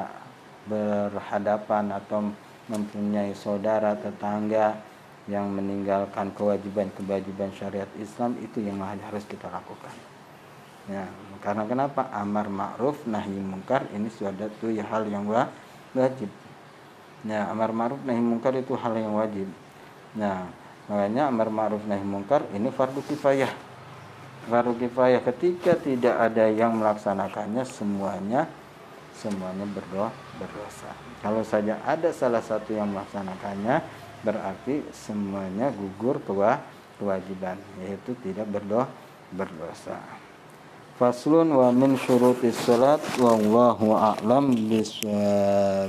berhadapan 0.65 1.93
atau 1.93 2.33
mempunyai 2.69 3.33
saudara 3.37 3.93
tetangga 3.97 4.77
yang 5.29 5.45
meninggalkan 5.53 6.33
kewajiban-kewajiban 6.33 7.53
syariat 7.53 7.89
Islam 8.01 8.33
itu 8.41 8.65
yang 8.65 8.81
harus 8.81 9.21
kita 9.29 9.45
lakukan. 9.45 9.93
Ya, 10.89 11.05
karena 11.45 11.69
kenapa 11.69 12.09
amar 12.09 12.49
ma'ruf 12.49 13.05
nahi 13.05 13.37
mungkar 13.37 13.85
ini 13.93 14.09
suatu 14.09 14.73
ya 14.73 14.81
hal 14.89 15.05
yang 15.05 15.29
wajib. 15.29 16.33
Ya, 17.21 17.45
amar 17.45 17.69
ma'ruf 17.69 18.01
nahi 18.01 18.17
mungkar 18.17 18.57
itu 18.57 18.73
hal 18.73 18.97
yang 18.97 19.13
wajib. 19.13 19.45
Nah, 20.17 20.49
makanya 20.89 21.29
amar 21.29 21.53
ma'ruf 21.53 21.85
nahi 21.85 22.01
mungkar 22.01 22.41
ini 22.57 22.73
fardu 22.73 23.05
kifayah. 23.05 23.68
Fardu 24.49 24.73
kifayah 24.81 25.21
ketika 25.21 25.77
tidak 25.77 26.17
ada 26.17 26.49
yang 26.49 26.81
melaksanakannya 26.81 27.61
semuanya 27.69 28.49
semuanya 29.13 29.67
berdoa 29.69 30.09
berdosa. 30.41 30.89
Kalau 31.21 31.45
saja 31.45 31.77
ada 31.85 32.09
salah 32.09 32.41
satu 32.41 32.73
yang 32.73 32.89
melaksanakannya 32.89 33.83
berarti 34.25 34.83
semuanya 34.89 35.69
gugur 35.69 36.17
kewajiban 36.97 37.61
yaitu 37.83 38.17
tidak 38.25 38.49
berdoa 38.49 38.89
berdosa. 39.29 40.01
Faslun 40.99 41.55
wa 41.55 41.71
min 41.71 41.95
syurutis 41.95 42.59
salat 42.59 42.99
wallahu 43.15 43.95
a'lam 43.95 44.51
bisawab. 44.67 45.87